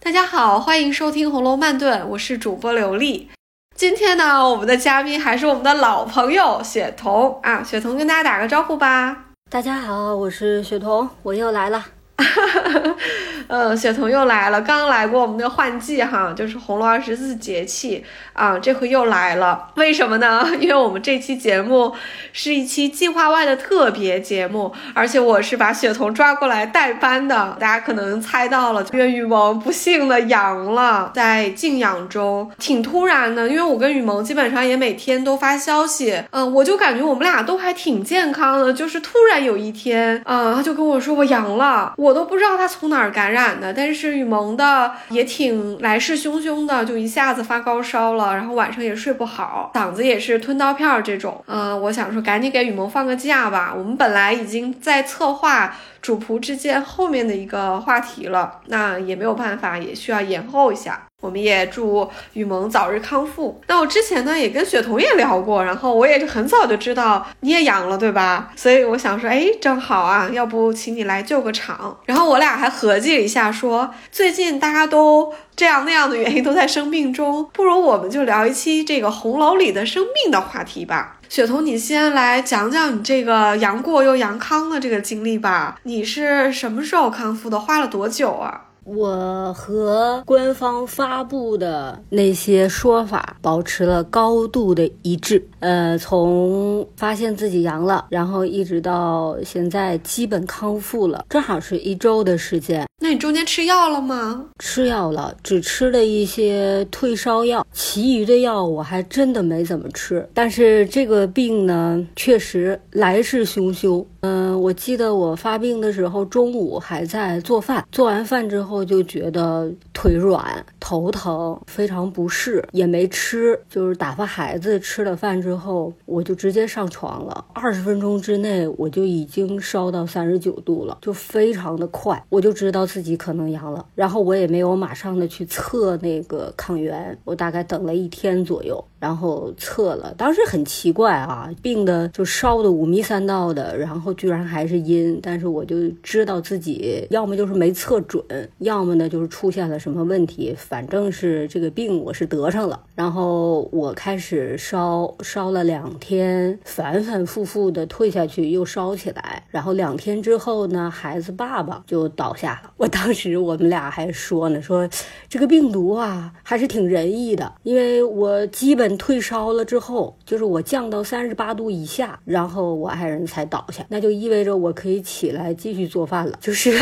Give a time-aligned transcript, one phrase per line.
[0.00, 3.28] 大家好，欢迎收听《红楼慢炖》，我是主播刘丽。
[3.74, 9.24] 今天呢，我们的嘉宾还是我们的老朋友雪彤啊，雪彤跟大家打个招呼吧。
[9.50, 11.84] 大家好，我是雪彤，我又来了。
[13.48, 18.04] 嗯，雪彤又来了，刚来过我们的换季哈，就是红楼二十四节气
[18.34, 20.46] 啊，这回又来了，为什么呢？
[20.60, 21.94] 因为我们这期节目
[22.32, 27.56] 是一期计划外的特别节目，而且我是把雪彤抓过来代班的。
[27.58, 33.48] 大家可能猜到了，因为雨萌不幸的阳了，在静养中，挺突然的。
[33.48, 43.37] 因为我跟雨萌基本上也每天都发消息，嗯，我就感觉我们俩都还挺健康的，就是突然有一天，嗯，他就跟我说我阳了，我都不知道他从哪儿感染。
[43.38, 51.40] 感的，但是雨萌的也挺来势汹汹的，就一下子发高烧了，然后晚上也睡不好，嗓子也是吞刀片儿这种。
[51.46, 53.72] 嗯，我想说赶紧给雨萌放个假吧。
[53.78, 61.04] 我们本来已经在策划主仆之间后面的一个话题了，那也没有办法，也需要延后一下。
[61.20, 63.60] 我们也祝雨萌早日康复。
[63.66, 68.52] 那我之前呢也跟雪彤也聊过，然后我也是很早就知道你也阳了，对吧？
[68.54, 71.98] 所以我想说，哎，正好啊，要不请你来救个场。
[72.04, 81.16] 然后我俩还合计了一下，说最近大家都这样那样的原因都在生病中，不如我们就聊一期这个红楼里的生病的话题吧。
[81.28, 85.80] 雪彤，你先来讲讲你这个阳过又阳康的这个经历吧。
[85.82, 87.58] 你是什么时候康复的？
[87.58, 88.66] 花了多久啊？
[88.94, 95.46] 我和官方发布的那些说法保持了高度的一致。
[95.60, 102.86] 呃，从发现自己阳了，然后一直到现在基本康复了，正好是一周的时间。
[103.00, 104.44] 那你中间吃药了吗？
[104.58, 110.28] 吃药了，只吃了一些退烧药，其余的药我还真的没怎么吃。
[110.34, 114.04] 但是这个病呢，确实来势汹汹。
[114.20, 127.44] 嗯，我记得我发病的时候，中午还在做饭，做完饭之后我就觉得腿软、头疼，非常不适，也没吃，就是打发孩子吃了饭之后，我就直接上床了。
[127.52, 133.84] 二十分钟之内，我就已经烧到三十九度了，就非常的快，我就知道自己可能阳了。
[133.96, 138.82] 然后我也没有马上的去测那个抗原，我大概等了一天左右。
[138.98, 148.20] 然后测了，当时很奇怪啊，病的就烧的五迷三道的，然后居然还是阴，但是我就知道自己要么就是没测准，
[148.58, 152.80] 要么呢就是出现了什么问题，反正是这个病我是得上了。
[152.96, 162.72] 然后我开始烧，烧了两天，反反复复的退下去，又烧起来，然后两天之后呢，孩子爸爸就倒下了。
[162.76, 164.88] 我当时我们俩还说呢，说
[165.28, 168.87] 这个病毒啊还是挺仁义的，因为我基本。
[168.96, 176.38] 退烧了之后，就是我降到三十八度以下，然后我爱人才倒下，那就意味着我可以起来继续做饭了。
[176.40, 176.78] 就是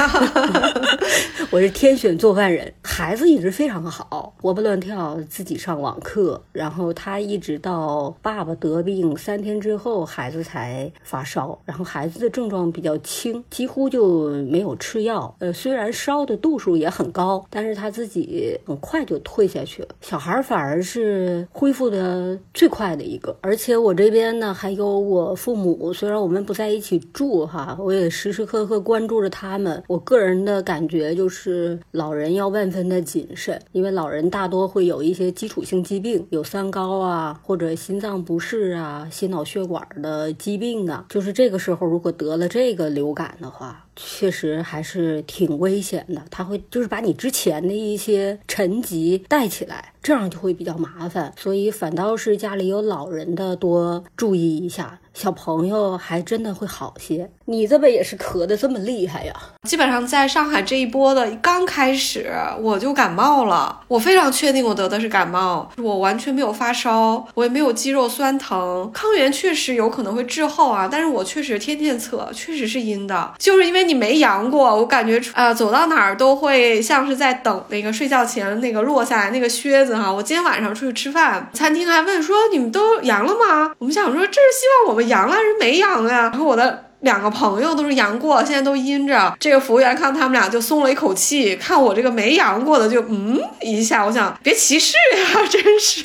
[1.50, 15.34] 我是天选做饭人，孩子一直非常好，活蹦乱跳，自己上网课，然后他一直到爸爸得病三天之后，孩子才发烧，然后孩子的症状比较轻，几乎就没有吃药。
[15.38, 19.88] 呃，虽然烧的度数也很高，但是他自己很快就退下去了。
[20.00, 21.95] 小孩反而是恢复的。
[21.96, 29.82] 呃，最快的一个，而且我这边呢还有我父母，虽然我们不在一起住哈，我也时时刻刻关注着他们。
[29.88, 43.85] 我个人的感觉就是，老人要万分的谨慎，因为老人大多会有一些基础性疾病，有三高啊，或者心脏不适啊、心脑血管的疾病啊，就是这个时候如果得了这个流感的话。
[43.96, 55.00] 确实还是挺危险的，他会就是把你之前的一些沉积带起来，这样就会比较麻烦，所以反倒是家里有老人的多注意一下。
[55.16, 57.30] 小朋友还真的会好些。
[57.46, 59.32] 你这么也是咳的这么厉害呀？
[59.62, 63.80] 基本上在上海这一波的刚开始，我就感冒了。
[63.88, 68.90] 我非常确定我得的是感冒，我完全没有发烧，我也没有肌肉酸疼。
[68.92, 73.32] 抗原确实有可能会滞后啊，但是我确实天天测，确实是阴的。
[73.38, 80.12] 就是因为你没阳过，我感觉啊，走到哪儿都会像是在等那个睡觉前那个落下来那个靴子哈。
[80.12, 83.72] 我今天晚上出去吃饭，餐厅还问说你们都阳了吗？
[83.78, 85.05] 我们想说这是希望我们。
[85.06, 86.22] 阳了还是没阳呀？
[86.22, 89.36] 然后我的两个朋友都是阳过，现在都阴着。
[89.38, 94.04] 这个服务员看他们俩就松了一口气，看我这个没阳过的就嗯一下。
[94.04, 96.04] 我想别歧视呀， 真是，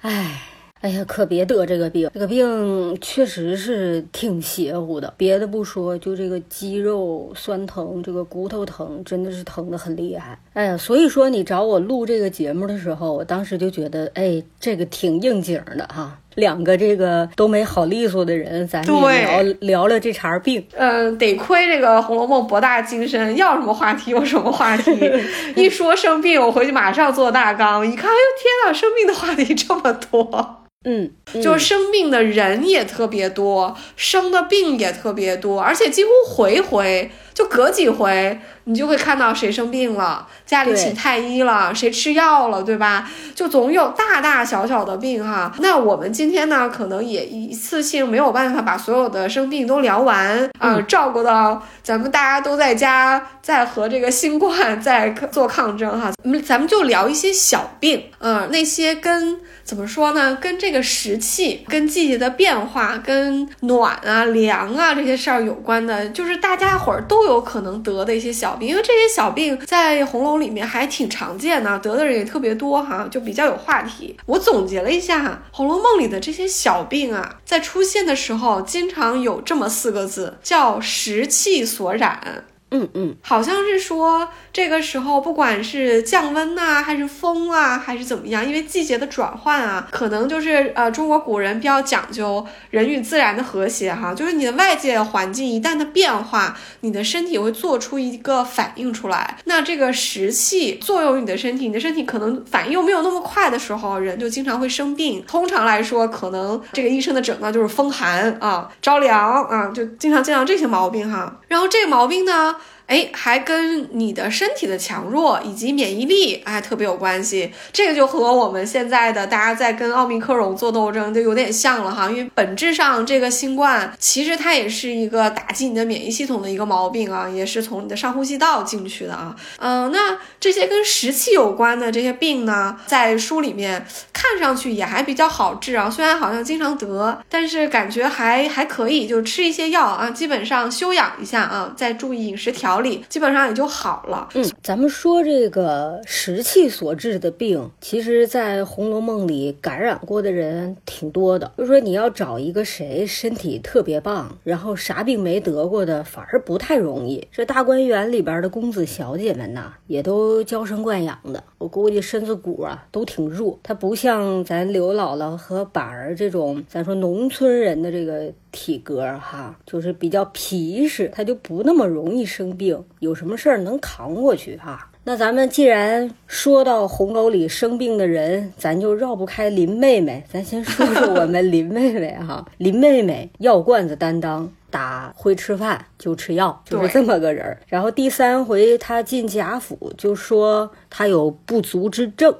[0.00, 0.42] 唉。
[0.80, 5.12] 哎呀，可别得这个病，这个病确实是挺邪乎的。
[5.16, 10.38] 别的不说，就这个肌肉酸疼，这个骨头疼，真的是疼得很厉害。
[10.52, 16.16] 哎呀，所以说你找我录这个节目的时候，我当时就觉得，哎，这个挺应景的哈。
[16.38, 20.64] 两个这个都没好利索的人，咱们聊聊聊这茬病。
[20.76, 24.90] 嗯，得亏这个《红楼梦》博大精深，要什么话题有什么话题。
[25.56, 30.54] 一说生病，我回去马上做大纲，一看，哎呦天呐，生病的话题这么多。
[30.84, 31.10] 嗯，
[31.42, 38.40] 就是生病的人也特别多，生的病也特别多，而且几乎回回就隔几回。
[38.64, 43.10] 你就会看到谁生病了，家里请太医了，谁吃药了，对吧？
[43.34, 45.50] 就总有大大小小的病哈。
[45.60, 56.12] 那我们今天呢，可能也一次性没有办法把所有的生病都聊完啊，照顾到咱们大家都在家在和这个新冠在做抗争哈。
[56.44, 60.36] 咱们就聊一些小病，嗯，那些跟怎么说呢？
[60.38, 68.68] 跟这个时气、跟季节的变化、跟暖啊、凉啊这些事儿有关的，就是大家伙儿都有可能得的一些小病。
[68.68, 74.16] 因为这些小病在红楼里面还挺常见的，得的人也特别多哈，就比较有话题。
[74.26, 82.44] 我总结了一下，《红楼梦》里的这些小病啊，在出现的时候，经常有这么四个字，叫时气所染。
[82.70, 99.38] 嗯嗯，好像是说这个时候不管是降温呐，还是风啊，还是怎么样，因为季节的转换啊，可能就是呃中国古人比较讲究人与自然的和谐哈，就是你的外界环境一旦的变化，你的身体会做出一个反应出来。
[99.44, 105.24] 那这个时气作用于你的身体，你的身体可能反应又没有那么快的时候，人就经常会生病。
[105.26, 111.40] 通常来说，可能这个医生的诊断就是风寒啊、着凉啊，就经常见到这些毛病哈。
[111.48, 112.56] 然后这个毛病呢。
[112.88, 129.36] 哎，还跟你的身体的强弱以及免疫力哎特别有关系，这个就和我们现在的大家在跟奥密克戎做斗争就有点像了哈，因为本质上这个新冠其实它也是一个打击你的免疫系统的一个毛病啊，也是从你的上呼吸道进去的啊。
[129.58, 142.77] 嗯，那这些跟湿气有关的这些病呢，在书里面看上去也还比较好治啊，虽然好像经常得，但是感觉还还可以，就吃一些药啊，基本上休养一下啊，再注意饮食调。
[142.80, 144.28] 里基本上也就好了。
[144.34, 151.50] 嗯，咱们说这个湿气所致的病，其实，在《红楼梦》里感染过的人挺多的。
[151.58, 157.26] 就说你要找一个谁身体特别棒，然后啥病没得过的，反而不太容易。
[157.32, 163.58] 这大观园里边的公子小姐们呐，也都娇生惯养的，我估计身子骨啊都挺弱。
[163.62, 168.32] 她不像咱刘姥姥和板儿这种，咱说农村人的这个。
[168.50, 174.90] 体格哈，就是比较皮实，他就不那么容易生病，有什么事儿能扛过去哈。
[175.04, 180.24] 那咱们既然说到红楼里生病的人，咱就绕不开林妹妹。
[180.32, 187.58] 咱先说说我们林妹妹哈， 林妹妹药罐子担当，打会吃饭就吃药，就是这么个人儿。
[187.68, 192.34] 然后第三回他进贾府，就说他有不足之症。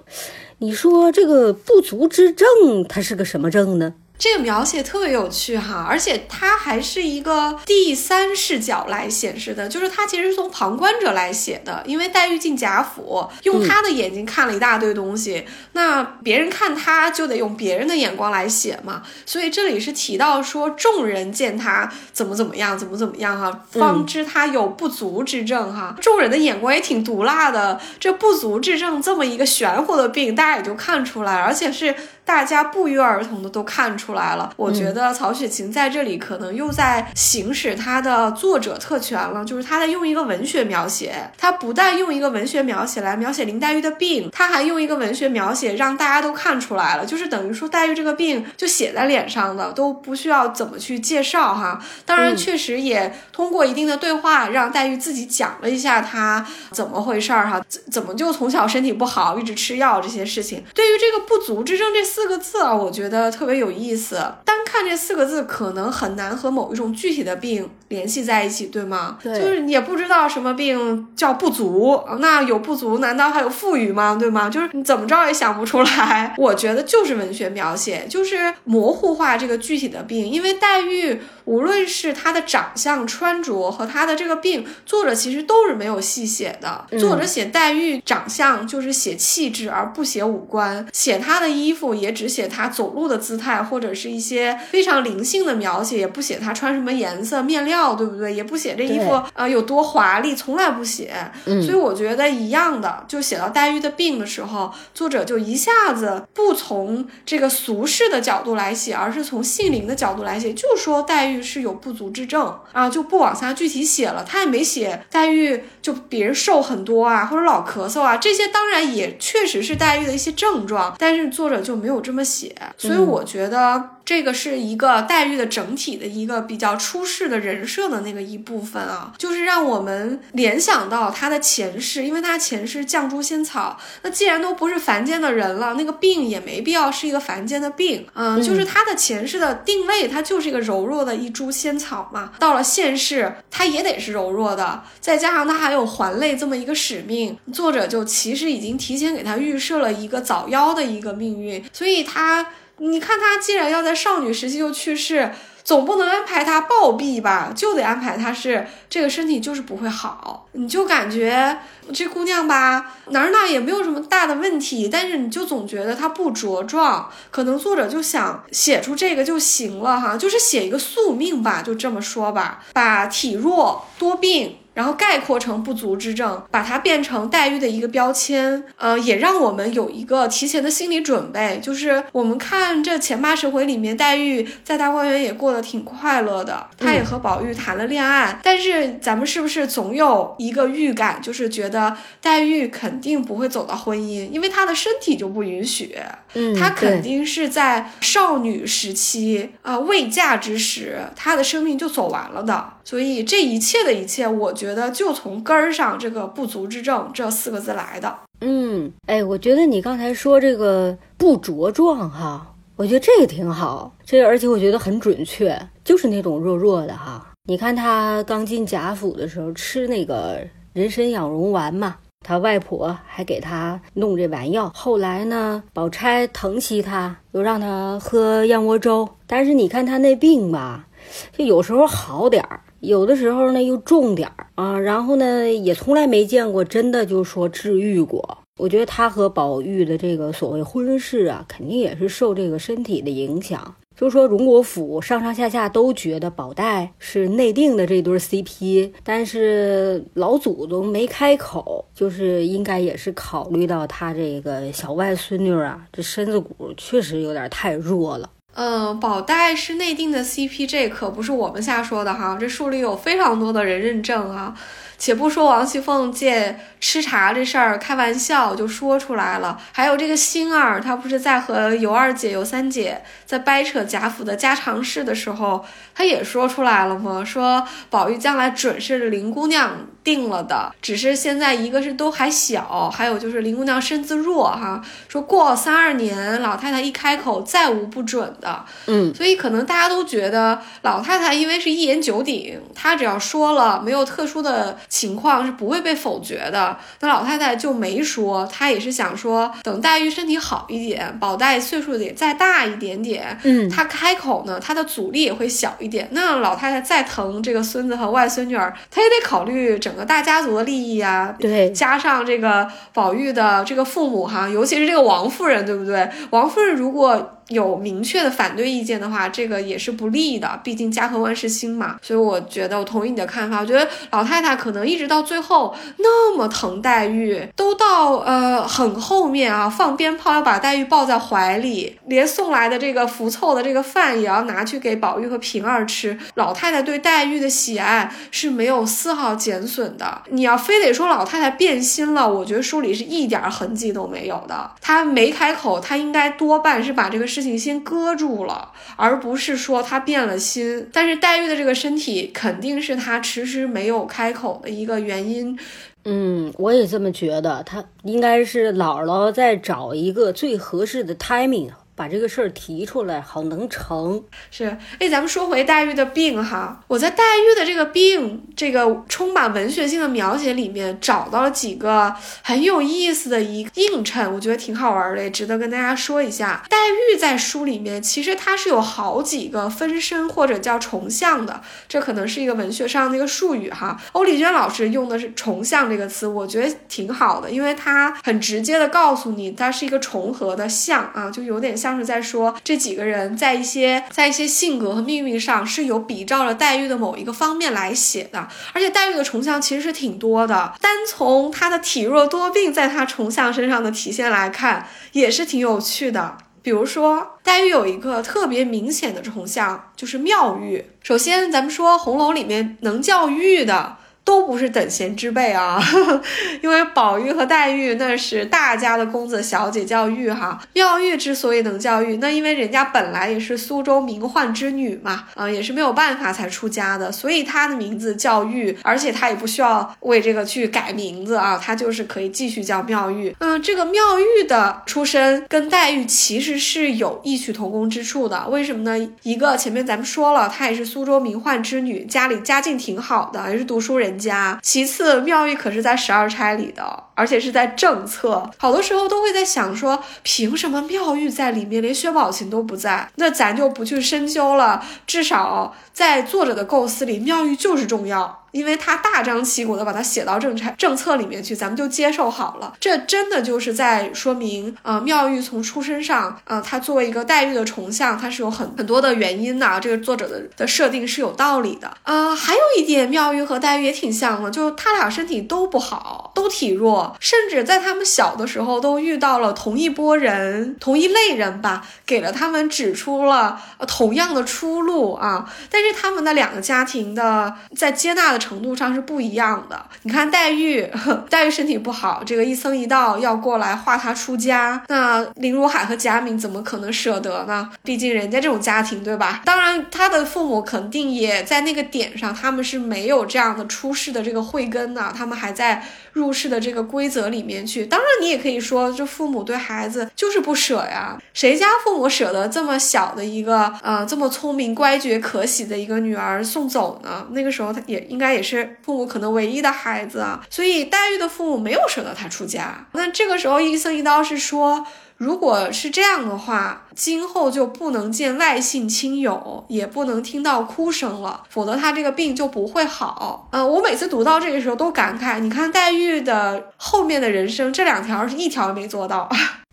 [0.59, 2.47] 你说这个不足之症，
[2.89, 3.95] 他是个什么症呢？
[4.19, 11.83] 这个描写特别有趣哈，而且它还是一个第三视角来显示的，就是它其实是从旁观者来写的。
[11.87, 19.03] 因为黛玉进贾府，用她的眼睛看了一大堆东西，那别人看她就得用别人的眼光来写嘛。
[19.25, 25.95] 所以这里是提到说，众人见她怎么怎么样，怎么怎么样哈，方知她有不足之症哈。
[26.01, 31.95] 众人的眼光也挺毒辣的，这不足之症这么一个玄乎的病，大家也就看出来，而且是。
[32.29, 51.81] 大家不约而同的都看出来了，我觉得曹雪芹在这里可能又在行使他的作者特权了，就是他在用一个文学描写，他不但用一个文学描写来描写林黛玉的病，他还用一个文学描写让大家都看出来了，就是等于说黛玉这个病就写在脸上的，都不需要怎么去介绍哈。
[52.05, 60.65] 当然，确实也通过一定的对话让黛玉自己讲了一下她怎么回事儿哈，怎怎么就从小身体不好，一直吃药这些事情。
[60.75, 62.09] 对于这个不足之症这。
[62.09, 63.98] 四个字啊，我觉得特别有意思。
[64.45, 69.19] 单看这四个字，可能很难和某一种具体的病联系在一起，对吗？
[69.23, 72.03] 对，就是也不知道什么病叫不足。
[72.21, 74.17] 那有不足，难道还有富裕吗？
[74.19, 74.49] 对吗？
[74.49, 76.35] 就是你怎么着也想不出来。
[76.39, 80.29] 我觉得就是文学描写，就是模糊化这个具体的病。
[80.29, 86.85] 因为黛玉无论是他的长相、穿着和他的这个病，作者其实都是没有细写的。
[86.99, 92.13] 作者写黛玉长相，就是写气质，而不写五官；写她的衣服也。
[92.19, 98.35] 只写她走路的姿态，或者是一些非常灵性的描写，也不写她穿什么颜色面料，对不对？
[98.35, 101.15] 也不写这衣服呃有多华丽，从来不写。
[101.45, 114.23] 所以我觉得一样的，就写到黛玉的病的时候，作者就一下子不从这个俗世的角度来写，而是从性灵的角度来写，就说黛玉是有不足之症啊，就不往下具体写了。
[114.23, 121.79] 他也没写黛玉就别人瘦很多啊，或者老咳嗽啊，这些当然也确实是黛玉的一些症状，但是作者就。
[121.79, 152.47] 没有这么写，所以我觉得这个是一个黛玉的整体的一个比较出世的人设的那个一部分啊，就是让我们联想到她的前世，因为她前世绛珠仙草，那既然都不是凡间的人了，那个病也没必要是一个凡间的病，嗯，就是她的前世的定位，她就是一个柔弱的一株仙草嘛，到了现世，她也得是柔弱的，再加上她还有还泪这么一个使命，作者就其实已经提前给她预设了一个早夭的一个命运，所以她，
[152.79, 155.33] 你看她既然要在少女时期就去世。
[155.65, 161.59] 总不能安排她暴毙吧，就得安排她是这个身体就是不会好，你就感觉
[161.93, 174.57] 这姑娘吧哪儿哪儿也没有什么大的问题，但是你就总觉得她不茁壮，可能作者就想写出这个就行了哈，就是写一个宿命吧，就这么说吧，把体弱多病。
[174.79, 195.97] 然后概括成不足之症，把它变成黛玉的一个标签，呃，也让我们有一个提前的心理准备，就是我们看这前八十回里面，黛玉在大观园也过得挺快乐的，她也和宝玉谈了恋爱，但是咱们是不是总有一个预感，就是觉得黛玉肯定不会走到婚姻，因为她的身体就不允许，
[196.35, 204.68] 嗯，她肯定是在少女时期啊未嫁之时，她的生命就走完了的，所以这一切的一切，我觉。
[204.69, 208.15] 觉得就从根儿上，这个不足之症这四个字来的。
[208.43, 217.27] 嗯，哎，我觉得你刚才说这个不茁壮哈，我觉得这个挺好，这而且我觉得很准确，就是那种弱弱的哈。
[217.45, 220.39] 你看他刚进贾府的时候吃那个
[220.75, 224.71] 人参养荣丸嘛，他外婆还给他弄这丸药。
[224.75, 229.09] 后来呢，宝钗疼惜他，又让他喝燕窝粥。
[229.27, 230.85] 但是你看他那病吧，
[231.33, 232.61] 就有时候好点儿。
[232.81, 238.39] 有的时候呢又重点儿啊，然后呢也从来没见过真的就说治愈过。
[238.59, 243.75] 我觉得他和宝玉的这个所谓婚事啊，肯定也是受这个身体的影响。
[243.97, 258.31] 就说荣国府上上下下都觉得宝黛是内定的这对 CP，但是老祖宗没开口，就是应该也是考虑到他这个小外孙女啊，这身子骨确实有点太弱了。
[258.61, 264.53] 嗯，宝黛是内定的 CP，这可不是我们瞎说的哈，这书里有非常多的人认证啊。
[264.99, 275.63] 且不说王熙凤借吃茶这事儿开玩笑就说出来了，还有这个星儿，她不是在和尤二姐、尤三姐在掰扯贾府的家常事的时候，
[275.95, 277.23] 他也说出来了吗？
[277.23, 284.83] 说宝玉将来准是林姑娘定了的，只是现在一个是都还小，还有就是林姑娘身子弱哈。
[285.09, 288.65] 说过三二年，老太太一开口再无不准的。
[288.87, 294.79] 嗯，所以可能大家都觉得老太太因为是一言九鼎，她只要说了，没有特殊的。
[294.89, 296.77] 情况是不会被否决的。
[297.01, 306.09] 那老太太就没说，她也是想说，等黛玉身体好一点，宝黛岁数得再大一点点，嗯，他开口呢，他的阻力也会小一点。
[306.13, 311.35] 那老太太再疼这个孙子和外孙女儿，她也得考虑整个大家族的利益啊。
[311.39, 316.09] 对，加上这个宝玉的这个父母哈，尤其是这个王夫人，对不对？
[316.31, 317.35] 王夫人如果。
[317.49, 320.61] 有明确的反对意见的话，这个也是不利的。
[320.63, 323.61] 毕竟家和万事兴嘛，所以我觉得我同意你的看法。
[323.61, 336.19] 我觉得老太太可能一直到最后那么疼黛玉，都到呃很后面啊，放鞭炮要把黛玉抱在怀里，连送来的这个福凑的这个饭也要拿去给宝玉和平儿吃。
[336.35, 340.23] 老太太对黛玉的喜爱是没有丝毫减损的。
[340.31, 344.71] 你要非得说老太太变心了，我觉得书里是一点痕迹都没有的。
[344.83, 347.38] 她没开口，她应该多半是把这个事。
[347.39, 350.89] 事情先搁住了，而不是说他变了心。
[350.93, 355.57] 但是黛玉的这个身体肯定是他迟迟没有开口的一个原因。
[356.05, 361.71] 嗯，我也这么觉得，他应该是姥姥在找一个最合适的 timing。
[361.99, 364.65] 把这个事儿提出来，好能成是。
[365.01, 372.15] 哎，咱们说回黛玉的病哈，我在黛玉的这个病这个充满文学性的描写里面找到了几个
[372.45, 376.63] 很有意思的一映衬，我觉得挺好玩的，也值得跟大家说一下。
[376.71, 384.01] 黛玉在书里面其实她是有好几个分身或者叫重像的，这可能是一个文学上的一个术语哈。
[384.13, 391.88] 欧丽娟老师用的是重像这个词，我觉得挺好的，因为它很直接的告诉你它是一个重合的像啊，就有点像。
[391.89, 406.37] 像是在说这几个人在一些在一些性格和命运上是有比照了黛玉的某一个方面来写的，而且黛玉的重像其实是挺多的，单从她的体弱多病在她重像身上的体现来看，也是挺有趣的。
[406.61, 410.85] 比如说，黛玉有一个特别明显的重像，就是妙玉。
[411.03, 413.97] 首先，咱们说红楼里面能叫玉的。
[414.29, 415.83] 都不是等闲之辈啊，
[416.61, 420.61] 因为宝玉和黛玉那是大家的公子小姐叫玉哈。
[420.75, 433.35] 妙玉之所以能叫玉，那因为人家本来也是苏州名宦之女嘛，啊，也是没有办法才出家的，所以她的名字叫玉，而且她也不需要为这个去改名字啊，她就是可以继续叫妙玉。
[433.39, 439.09] 嗯，这个妙玉的出身跟黛玉其实是有异曲同工之处的，为什么呢？
[439.23, 444.18] 一个前面咱们说了，她也是苏州名宦之女，家里家境挺好的，也是读书人。
[444.19, 448.51] 家，其次，妙玉可是在十二钗里的，而且是在正册。
[448.59, 453.09] 好多时候都会在想说，凭什么妙玉在里面，连薛宝琴都不在？
[453.17, 454.85] 那咱就不去深究了。
[455.07, 458.45] 至少在作者的构思里，妙玉就是重要。
[458.51, 462.73] 因为他大张旗鼓的把它写到政策政策里面去，咱们就接受好了。
[462.81, 469.79] 这真的就是在说明，呃，妙玉从出身上，呃，她作为一个黛玉的重像，它是有很很多的原因的。
[469.81, 471.95] 这个作者的的设定是有道理的。
[472.05, 485.53] 呃，还有一点，妙玉和黛玉也挺像的，就他俩身体都不好，都体弱，甚至在他们小的时候都遇到了同一波人、同一类人吧，给了他们指出了同样的出路啊。
[485.71, 488.39] 但是他们的两个家庭的在接纳的。
[488.49, 489.85] 程度上是不一样的。
[490.05, 490.89] 你看黛玉，
[491.29, 497.69] 黛玉身体不好，这个一僧一道要过来化她出家，那林如海和贾敏怎么可能舍得呢？
[497.83, 499.43] 毕竟人家这种家庭，对吧？
[499.45, 507.85] 当然，他的父母肯定也在那个点上，他们是没有这样的出世的这个慧根的，他们还在入世的这个规则里面去。
[507.85, 511.21] 当然，你也可以说，这父母对孩子就是不舍呀。
[511.35, 517.27] 谁家父母舍得这么小的一个，呃，这么聪明、乖觉、可喜的一个女儿送走呢？
[517.33, 518.29] 那个时候，他也应该。
[518.39, 522.87] 也是父母可能唯一的孩子啊，所以黛玉的父母没有舍得她出家。
[522.93, 524.87] 那这个时候，一僧一道是说，
[525.19, 533.49] 如果是这样的话，今后就不能见外姓亲友，也不能听到哭声了，否则他这个病就不会好。
[533.51, 539.29] 嗯，我每次读到这个时候都感慨，你看黛玉的后面的人生，这两条是一条也没做到。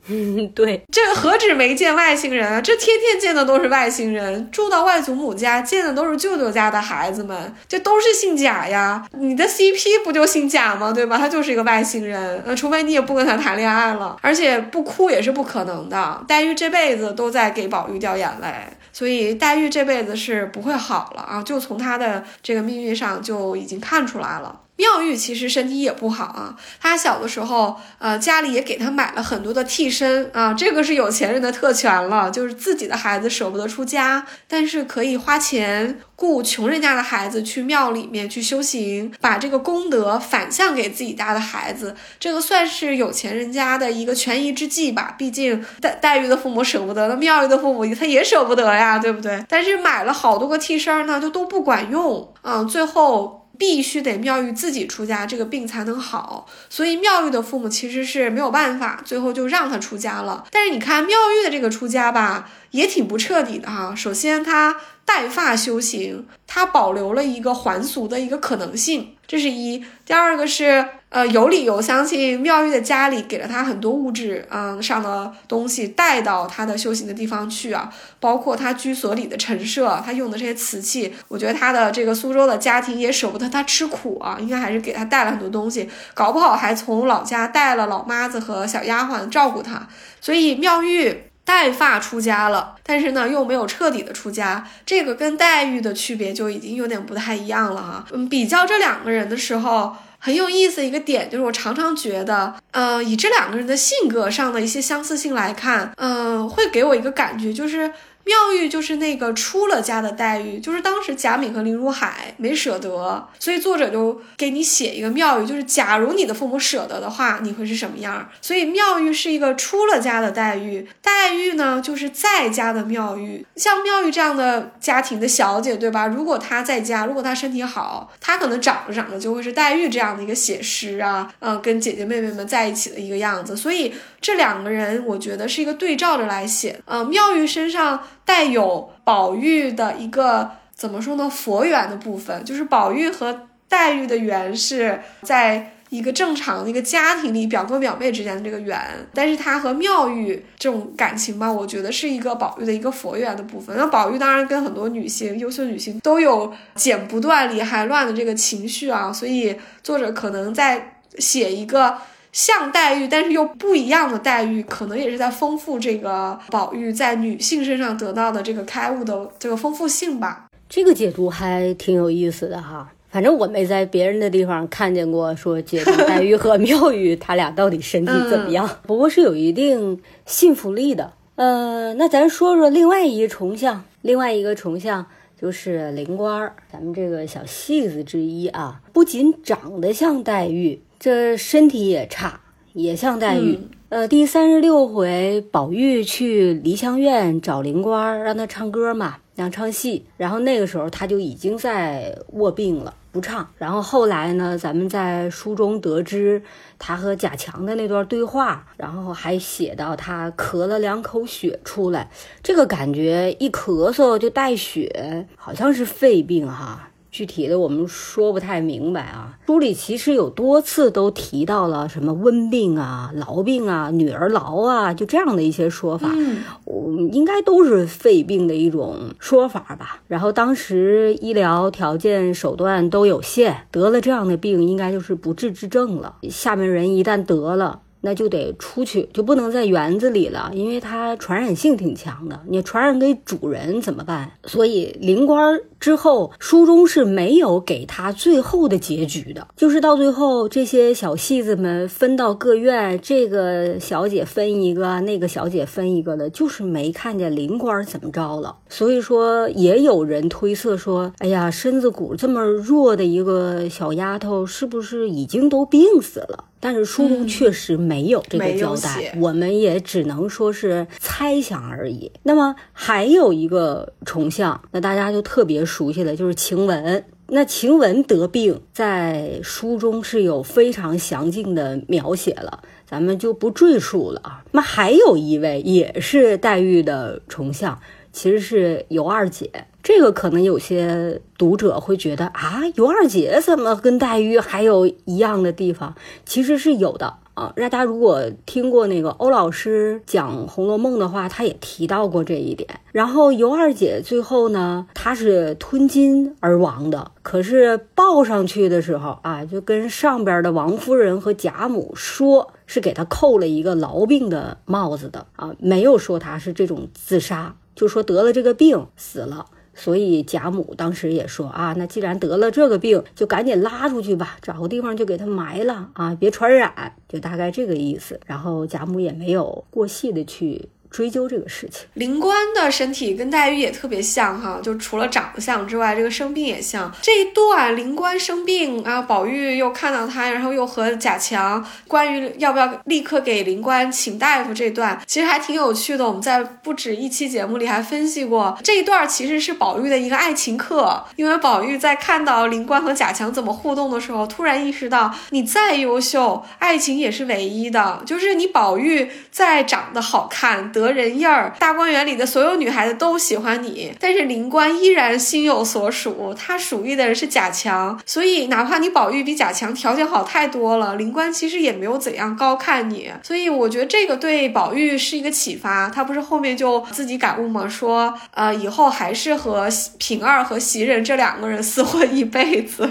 [0.07, 9.05] 嗯， 对，这何止没见外星人啊，这天天见的都是外星人，住到外祖母家见的都是舅舅家的孩子们，这都是姓贾呀。
[9.13, 10.91] 你的 CP 不就姓贾吗？
[10.91, 11.17] 对吧？
[11.17, 16.23] 他就是一个外星人，呃，除非你也不跟他谈恋爱了，而且不哭也是不可能的。
[16.27, 18.53] 黛玉这辈子都在给宝玉掉眼泪，
[18.93, 24.61] 所以黛玉这辈子是不会好了啊，就从她的这个命运上就已经看出来了。
[24.77, 45.15] 妙玉其实身体也不好啊，她小的时候，呃，家里也给她买了很多的替身啊，这个是有钱人的特权了，就是自己的孩子舍不得出家，但是可以花钱雇穷人家的孩子去庙里面去修行，把这个功德反向给自己家的孩子，这个算是有钱人家的一个权宜之计吧。
[45.17, 49.41] 毕竟黛黛玉的父母舍不得，那妙玉的父母他也舍不得呀，对不对？
[49.47, 53.44] 但是买了好多个替身呢，就都不管用啊，最后。
[53.57, 56.47] 必须得妙玉自己出家，这个病才能好。
[56.69, 60.45] 所以妙玉的父母其实是没有办法，最后就让她出家了。
[60.51, 63.93] 但是你看妙玉的这个出家吧，也挺不彻底的哈。
[63.95, 69.14] 首先她带发修行，她保留了一个还俗的一个可能性。
[69.27, 89.87] 这是一，第二个是，呃，有理由相信妙玉的家里给了他很多物质，嗯，上的东西带到他的修行的地方去啊，包括他居所里的陈设，他用的这些瓷器，我觉得他的这个苏州的家庭也舍不得他吃苦啊，应该还是给他带了很多东西，搞不好还从老家带了老妈子和小丫鬟照顾他，
[90.21, 91.23] 所以妙玉。
[91.45, 98.05] 带发出家了，但是呢又没有彻底的出家，这个跟黛玉的区别就已经有点不太一样了哈。
[98.11, 107.91] 嗯，比较这两个人的时候，很有意思一个点就是，我常常觉得，呃，以这两个人的性格上的一些相似性来看，嗯，会给我一个感觉就是。
[108.25, 118.27] 妙玉就是那个出了家的黛玉，就是当时贾敏和林如海没舍得，所以作者就给你写一个妙玉，就是假如你的父母舍得的话，你会是什么样？
[118.41, 123.45] 所以妙玉是一个出了家的黛玉，黛玉呢就是在家的妙玉。
[123.55, 126.07] 像妙玉这样的家庭的小姐，对吧？
[126.07, 133.55] 如果她在家，如果她身体好，她可能长着长着就会是黛玉这样的一个写实啊，嗯，跟姐姐妹妹们在一起的一个样子。
[133.55, 133.93] 所以
[134.25, 136.81] 这两个人，我觉得是一个对照着来写。
[136.85, 138.01] 呃，妙玉身上。
[138.25, 141.29] 带有宝玉的一个怎么说呢？
[141.29, 148.75] 佛缘的部分，就是宝玉和黛玉的缘是在一个正常的一个家庭里，表哥表妹之间的这个缘。
[149.13, 153.77] 但是他和妙玉这种感情吧，我觉得是一个宝玉的一个佛缘的部分。
[153.77, 161.95] 那宝玉当然跟很多女性、优秀女性都有剪不断、理还乱的这个情绪啊，所以作者可能在写一个。
[162.35, 170.47] 像黛玉，但是又不一样的黛玉，可能也是在丰富这个宝玉在女性身上得到的这个开悟的这个丰富性吧。
[170.67, 172.91] 这个解读还挺有意思的哈。
[173.09, 181.13] 反正我没在别人的地方看见过说解读黛玉和 妙玉他俩到底身体怎么样，不过是有一定信服力的。
[181.35, 185.05] 呃，那咱说说另外一个重像，另外一个重像
[185.41, 192.39] 就是灵官儿，咱们这个小戏子之一啊，不仅长得像黛玉，这身体也差，
[192.73, 193.59] 也像黛玉。
[193.89, 200.07] 呃，第三十六回，宝玉去梨香院找灵官儿，让他唱歌嘛，让唱戏。
[200.17, 203.47] 然后那个时候他就已经在卧病了，不唱。
[203.59, 206.41] 然后后来呢，咱们在书中得知
[206.79, 212.09] 他和贾强的那段对话，然后还写到他咳了两口血出来，
[212.41, 216.89] 这个感觉一咳嗽就带血，好像是肺病哈。
[217.15, 219.37] 具体的我们说不太明白啊。
[219.47, 230.01] 书里其实有多次都提到了什么温病啊、痨病啊、女儿痨啊，就这样的一些说法，嗯应该都是肺病的一种说法吧。
[230.09, 236.17] 然后当时医疗条件手段都有限，得了这样的病，应该就是不治之症了。
[236.29, 237.79] 下面人一旦得了。
[238.05, 242.39] 那就得出去，就不能在园子里了，因为它传染性挺强的。
[242.47, 244.31] 你传染给主人怎么办？
[244.45, 258.55] 所以灵官之后，书中是没有给他最后的结局的，就是到最后这些小戏子们分到各院，这个小姐分一个，那个小姐分一个的，就是没看见灵官怎么着了。
[258.69, 266.45] 所以说，也有人推测说，哎呀，身子骨这么弱的一个小丫头，是不是已经都病死了？
[266.59, 272.11] 但是书中确实没有这个交代，我们也只能说是猜想而已。
[272.23, 277.03] 那么还有一个重像，那大家就特别熟悉的就是晴雯。
[277.27, 284.43] 那晴雯得病，在书中是有非常详尽的描写了，咱们就不赘述了啊。
[284.51, 287.79] 那还有一位也是黛玉的重像，
[288.11, 289.49] 其实是尤二姐。
[289.85, 295.93] 这个可能有些读者会觉得啊，尤二姐怎么跟黛玉还有一样的地方？
[296.25, 297.53] 其实是有的啊。
[297.55, 302.67] 大家如果听过那个欧老师讲《红楼梦》的话，他也提到过这一点。
[302.91, 319.45] 然后尤二姐最后呢，她是吞金而亡的，可是报上去的时候啊，就跟上边的王夫人和贾母说是给她扣了一个痨病的帽子的啊，没有说她是这种自杀，就说得了这个病死了。
[319.75, 328.19] 所以贾母当时也说啊，那既然得了这个病，就赶紧拉出去吧，找个地方就给他埋了啊，别传染，就大概这个意思。
[328.25, 330.69] 然后贾母也没有过细的去。
[330.95, 336.89] 追究这个事情，灵官的身体跟黛玉也特别像哈，就除了长相之外，这个生病也像。
[337.01, 346.07] 这一段灵官生病啊，宝玉又看到他，然后又和贾强关于要不要立刻给灵官请大夫这段，其实还挺有趣的。
[346.07, 351.03] 我们在不止一期节目里还分析过这一段，其实是宝玉的一个爱情课。
[351.17, 360.84] 因为宝玉在看到灵官和贾强怎么互动的时候，突然意识到，你再优秀，爱情也是唯一的，就是你宝玉再长得好看得。
[360.91, 377.67] 人印儿，大观园里的所有女孩子都喜欢你，但是灵官依然心有所属，他属于的人是贾强，所以哪怕你宝玉比贾强条件好太多了，灵官其实也没有怎样高看你，所以我觉得这个对宝玉是一个启发，他不是后面就自己感悟吗？
[377.67, 379.67] 说呃以后还是和
[379.97, 382.87] 平儿和袭人这两个人厮混一辈子，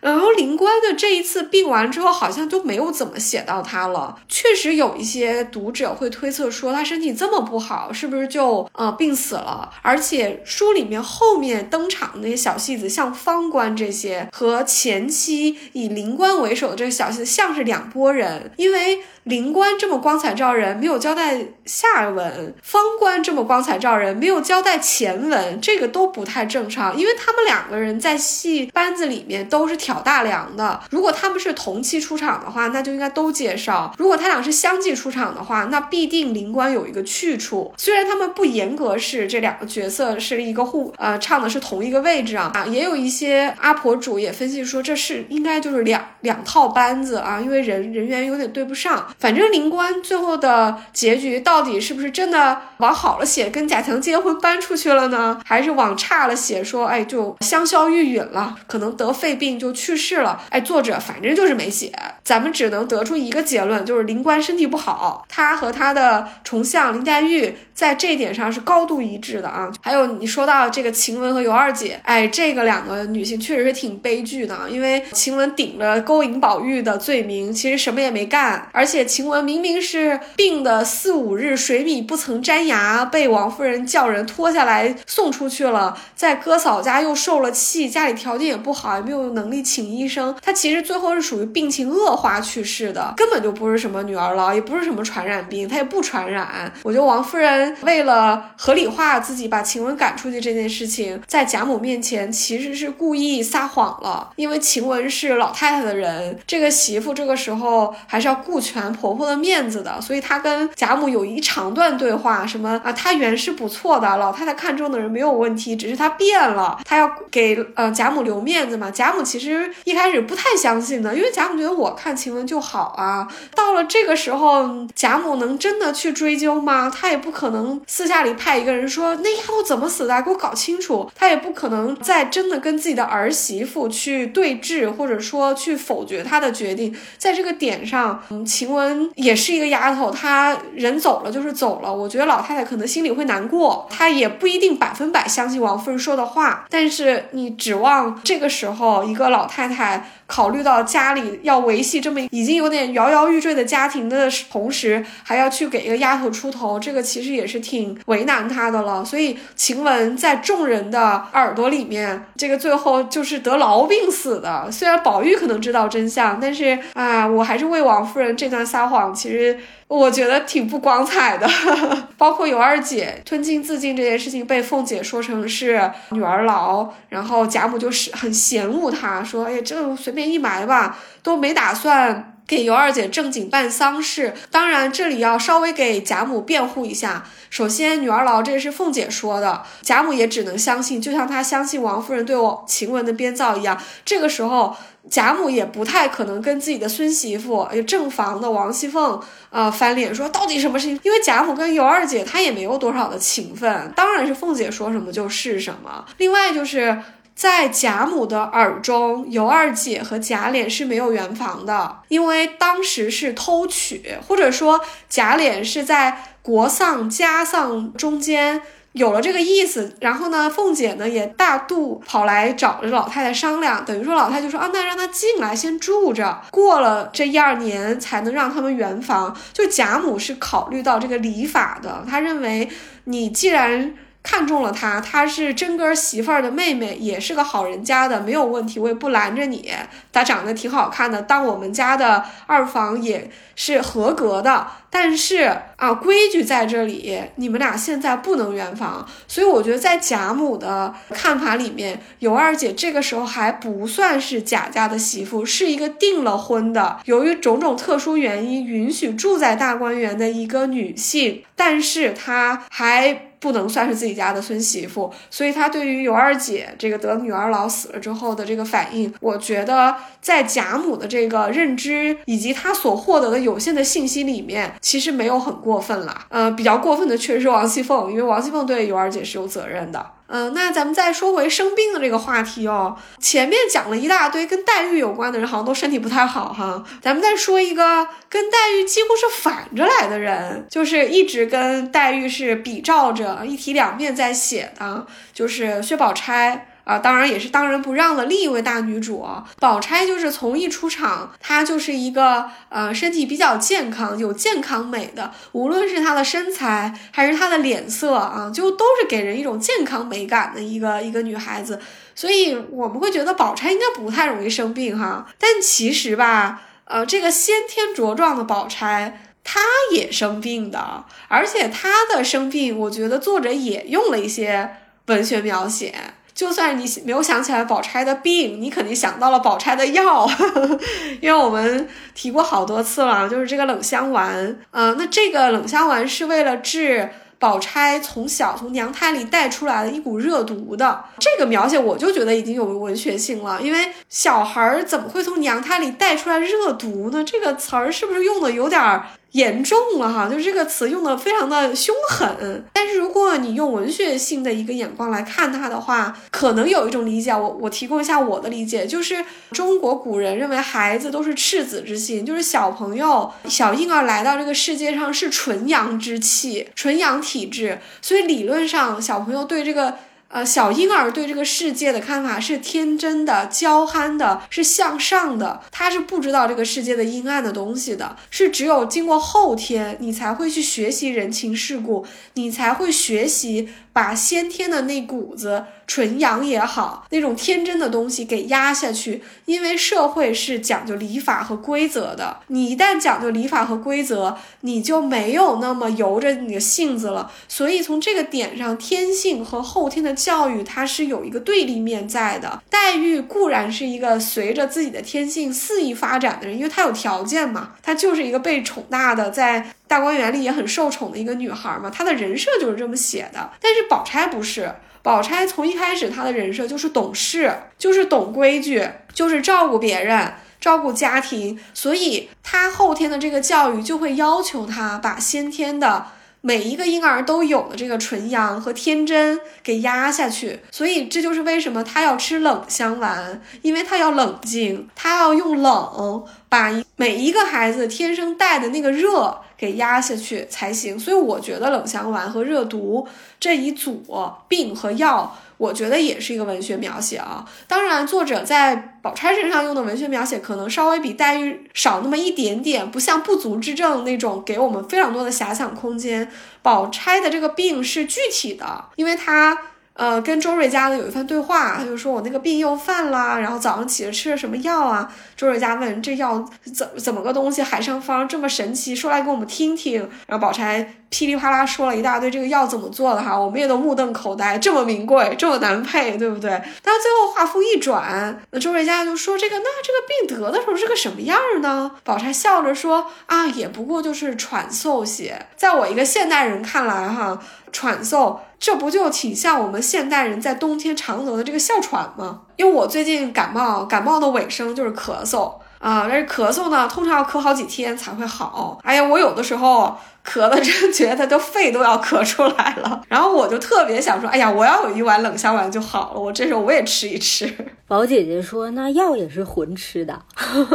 [0.00, 7.25] 然后灵官的这一次病完之后，好像就没有怎么写到他了，确实有一些读者会推测说他身体这。
[7.26, 9.68] 这么不好，是不是就呃病死了？
[9.82, 19.00] 而且书里面后面登场那些小戏子，像方官这些，和前期以灵官为首的这个小戏子，像是两拨人，因为。
[19.26, 26.96] 灵官这么光彩照人，没有交代下文；方官这么光彩照人，没有交代前文，这个都不太正常。
[26.96, 30.80] 因为他们两个人在戏班子里面都是挑大梁的。
[30.90, 37.74] 如果他们是同期出场的话，那就应该都介绍；如果他俩是相继出场的话，那必定灵官有一个去处。
[37.76, 49.04] 虽然他们不严格是这两个角色是一个互呃唱的是同一个位置啊啊，也有一些阿婆主也分析说这是应该就是两两套班子啊，因为人人员有点对不上。
[49.18, 55.40] 反正灵官最后的结局到底是不是真的往好了写，跟贾强结婚搬出去了呢？
[55.44, 60.42] 还是往差了写，说哎就香消玉殒了，可能得肺病就去世了？
[60.50, 69.70] 哎，作者反正就是没写，咱们只能得出一个结论，就是灵官身体不好，他和他的重像林黛玉在这一点上是高度一致的啊。
[69.80, 96.72] 还有你说到这个晴雯和尤二姐，哎，这个两个女性确实是挺悲剧的，因为晴雯顶着勾引宝玉的罪名，其实什么也没干，而且晴雯明明是病的四五日，水米不曾沾牙，被王夫人叫人拖下来送出去了，在哥嫂家又受了气，家里条件也不好，也没有能力请医生，她其实最后是属于病情恶化去世的，根本就不是什么女儿痨，也不是什么传染病，她也不传染。
[96.82, 118.90] 我觉得王夫人为了合理化自己把晴雯赶出去这件事情，在贾母面前其实是故意撒谎了，因为晴雯是老太太的人，这个媳妇这个时候还是要顾全婆婆的面子的，所以她跟贾母有一长段对话，什么啊，她原是不错的，老太太看中的人没有问题，只是她变了，她要给呃贾母留面子嘛。
[118.90, 123.26] 贾母其实一开始不太相信的，因为贾母觉得我看晴雯就好啊。
[123.54, 126.90] 到了这个时候，贾母能真的去追究吗？
[126.90, 131.10] 她也不可能私下里派一个人说那丫头怎么死的，给我搞清楚。
[131.14, 136.94] 她也不可能再真的跟自己的儿媳妇去对峙，或者说去否决她的决定。
[137.18, 138.75] 在这个点上，嗯，晴雯
[139.14, 141.92] 也是一个丫头，她人走了就是走了。
[141.92, 146.64] 我觉得老太太可能心里会难过，她也不一定百分百相信王夫人说的话。
[146.68, 150.08] 但是你指望这个时候一个老太太？
[150.28, 159.04] 考虑到家里要维系这么已经有点摇摇欲坠的家庭的同时，还要去给一个丫头出头，这个其实也是挺为难她的了。
[159.04, 164.68] 所以晴雯在众人的耳朵里面，这个最后就是得痨病死的。
[164.68, 169.56] 虽然宝玉可能知道真相，但是啊，我还是为王夫人这段撒谎，其实。
[169.88, 171.48] 我觉得挺不光彩的，
[172.18, 187.24] 包括尤二姐吞金自尽这件事情被凤姐说成是女儿痨，然后贾母就是很嫌恶她，说：“哎，这随便一埋吧，都没打算给尤二姐正经办丧事。”当然，这里要稍微给贾母辩护一下。
[187.50, 193.80] 首先，女儿痨这是凤姐说的，贾母也只能相信，就像她相信王夫人对我晴雯的编造一样。
[194.04, 194.76] 这个时候。
[195.08, 200.98] 贾母也不太可能跟自己的孙媳妇，正房的王熙凤，呃，翻脸说到底什么事情？
[201.04, 206.04] 因为贾母跟尤二姐她也没有多少的情分，当然是凤姐说什么就是什么。
[206.16, 207.00] 另外就是
[207.36, 218.62] 在贾母的耳中，尤二姐和贾琏是没有圆房的，因为当时是偷娶，或者说贾琏是在国丧家丧中间。
[218.92, 229.36] 有了这个意思，然后呢，凤姐呢也大度跑来找着老太太商量，等于说老太太就说啊，那让她进来先住着，过了这一二年才能让他们圆房。
[229.52, 232.70] 就贾母是考虑到这个礼法的，她认为
[233.04, 233.94] 你既然。
[234.28, 239.72] 看中了她，她是真哥媳妇儿的妹妹，也是个好人家的，没有问题，我也不拦着你。
[240.12, 244.66] 她长得挺好看的，当我们家的二房也是合格的。
[244.90, 249.06] 但是啊，规矩在这里，你们俩现在不能圆房。
[249.28, 263.22] 所以我觉得在贾母的看法里面，尤二姐这个时候还不算是贾家的媳妇，是一个订了婚的，由于种种特殊原因允许住在大观园的一个女性，但是她还。
[263.46, 276.26] 不能算是自己家的孙媳妇，所以他对于尤二姐这个得女儿痨死了之后的这个反应，我觉得在贾母的这个认知以及她所获得的有限的信息里面，其实没有很过分了。
[276.30, 280.04] 呃，比较过分的确实是王熙凤，因为王熙凤对尤二姐是有责任的。
[280.28, 282.96] 嗯，那咱们再说回生病的这个话题哦。
[283.18, 286.84] 前面讲了一大堆跟黛玉有关的人，好像都身体不太好哈。
[287.00, 296.68] 咱们再说一个跟黛玉几乎是反着来的人，就是一直跟黛玉是比照着一体两面在写的，就是薛宝钗。
[296.86, 299.26] 啊，当然也是当仁不让的另一位大女主，
[299.58, 311.80] 宝钗就是从一出场，她就是一个呃身体比较健康、有健康美的，无论是她的身材还是她的脸色啊，就都是给人一种健康美感的一个一个女孩子，
[312.14, 315.26] 所以我们会觉得宝钗应该不太容易生病哈。
[315.40, 319.58] 但其实吧，呃，这个先天茁壮的宝钗，她
[319.90, 325.92] 也生病的，而且她的生病，我觉得作者也用了一些文学描写。
[326.36, 330.28] 就算你没有想起来宝钗的病，你肯定想到了宝钗的药，
[331.22, 334.58] 因为我们提过好多次了，就是这个冷香丸。
[334.70, 341.04] 呃，那这个冷香丸是为了治宝钗从小从娘胎里带出来的一股热毒的。
[341.18, 347.24] 这个描写我就觉得已经有文学性了，因为小孩儿怎么会从娘胎里带出来热毒呢？
[347.24, 352.64] 这个词儿是不是用的有点儿严重了哈，就是这个词用的非常的凶狠。
[352.72, 357.32] 但是如果你用文学性的一个眼光来看它的话，可能有一种理解。
[357.32, 369.98] 我我提供一下我的理解，就是中国古人认为孩子都是赤子之心，就是小朋友小婴儿来到这个世界上是纯阳之气、纯阳体质，所以理论上小朋友对这个。
[370.28, 375.62] 呃，小婴儿对这个世界的看法是天真的、娇憨的，是向上的。
[375.70, 385.64] 他是不知道这个世界的阴暗的东西的，是只有经过后天，你才会去学习人情世故，你才会学习把先天的那股子。
[385.86, 392.38] 纯阳也好，那种天真的东西给压下去，因为社会是讲究礼法和规则的。
[392.48, 397.30] 你一旦讲究礼法和规则，你就没有那么由着你的性子了。
[397.46, 402.60] 所以从这个点上，天性和后天的教育它是有一个对立面在的。
[402.68, 413.50] 黛玉固然是一个随着自己的天性肆意发展的人，因为她有条件嘛，她就是一个被宠大的，在大观园里也很受宠的一个女孩嘛，她的人设就是这么写的。
[413.60, 414.72] 但是宝钗不是。
[415.02, 426.06] 宝钗从一开始，她的人设就是懂事，就是懂规矩，就是照顾别人，照顾家庭，所以她后天的这个教育就会要求她把先天的
[426.40, 430.58] 每一个婴儿都有的这个纯阳和天真给压下去。
[430.72, 439.38] 所以这就是为什么她要吃冷香丸，因为她要冷静，她要用冷把每一个孩子天生带的那个热。
[439.58, 443.08] 给压下去才行，所以我觉得冷香丸和热毒
[443.40, 444.04] 这一组
[444.48, 447.42] 病和药，我觉得也是一个文学描写啊。
[447.66, 456.30] 当然，作者在宝钗身上用的文学描写可能稍微比黛玉少那么一点点，不像不足之症那种给我们非常多的遐想空间。
[456.60, 459.56] 宝钗的这个病是具体的，因为她。
[459.96, 465.10] 呃，跟周瑞家的有一番对话，他就说我那个病又犯了，然后早上起来吃了什么药啊？
[465.34, 467.62] 周瑞家问这药怎怎么个东西？
[467.62, 470.00] 海上方这么神奇，说来给我们听听。
[470.26, 476.50] 然后宝钗噼里啪啦说了一大堆这个药怎么做的哈，我们也都目瞪口呆，这么名贵，这么难配，对不对？
[476.82, 481.90] 但最后话锋一转，那周瑞家就说这个那这个病得的时候是个什么样呢？
[482.04, 487.38] 宝钗笑着说啊，也不过就是喘嗽些，在我一个现代人看来哈。
[487.72, 492.40] 喘嗽，这不就挺像我们现代人在冬天常得的这个哮喘吗？
[492.56, 496.06] 因为我最近感冒，感冒的尾声就是咳嗽啊。
[496.08, 498.78] 但是咳嗽呢，通常要咳好几天才会好。
[498.82, 499.96] 哎呀，我有的时候。
[500.26, 507.48] 咳的真觉得都肺都要咳出来了，然后我就特别想说，哎呀，我要有一碗冷香丸就好了，我这时候我也吃一吃。
[507.86, 510.20] 宝姐姐说，那药也是混吃的，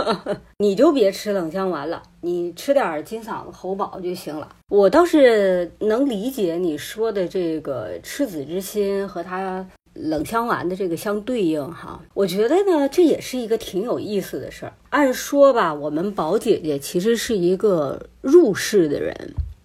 [0.60, 4.48] 你就别吃冷香丸了，你吃点金嗓子喉宝就行了。
[4.70, 9.66] 我倒是能理解你说的这个赤子之心和他。
[9.94, 14.74] 冷香丸的这个相对应哈，我觉得呢，这也是一个挺有意思的事儿。
[14.90, 19.14] 按说吧，我们宝姐姐其实是一个入世的人，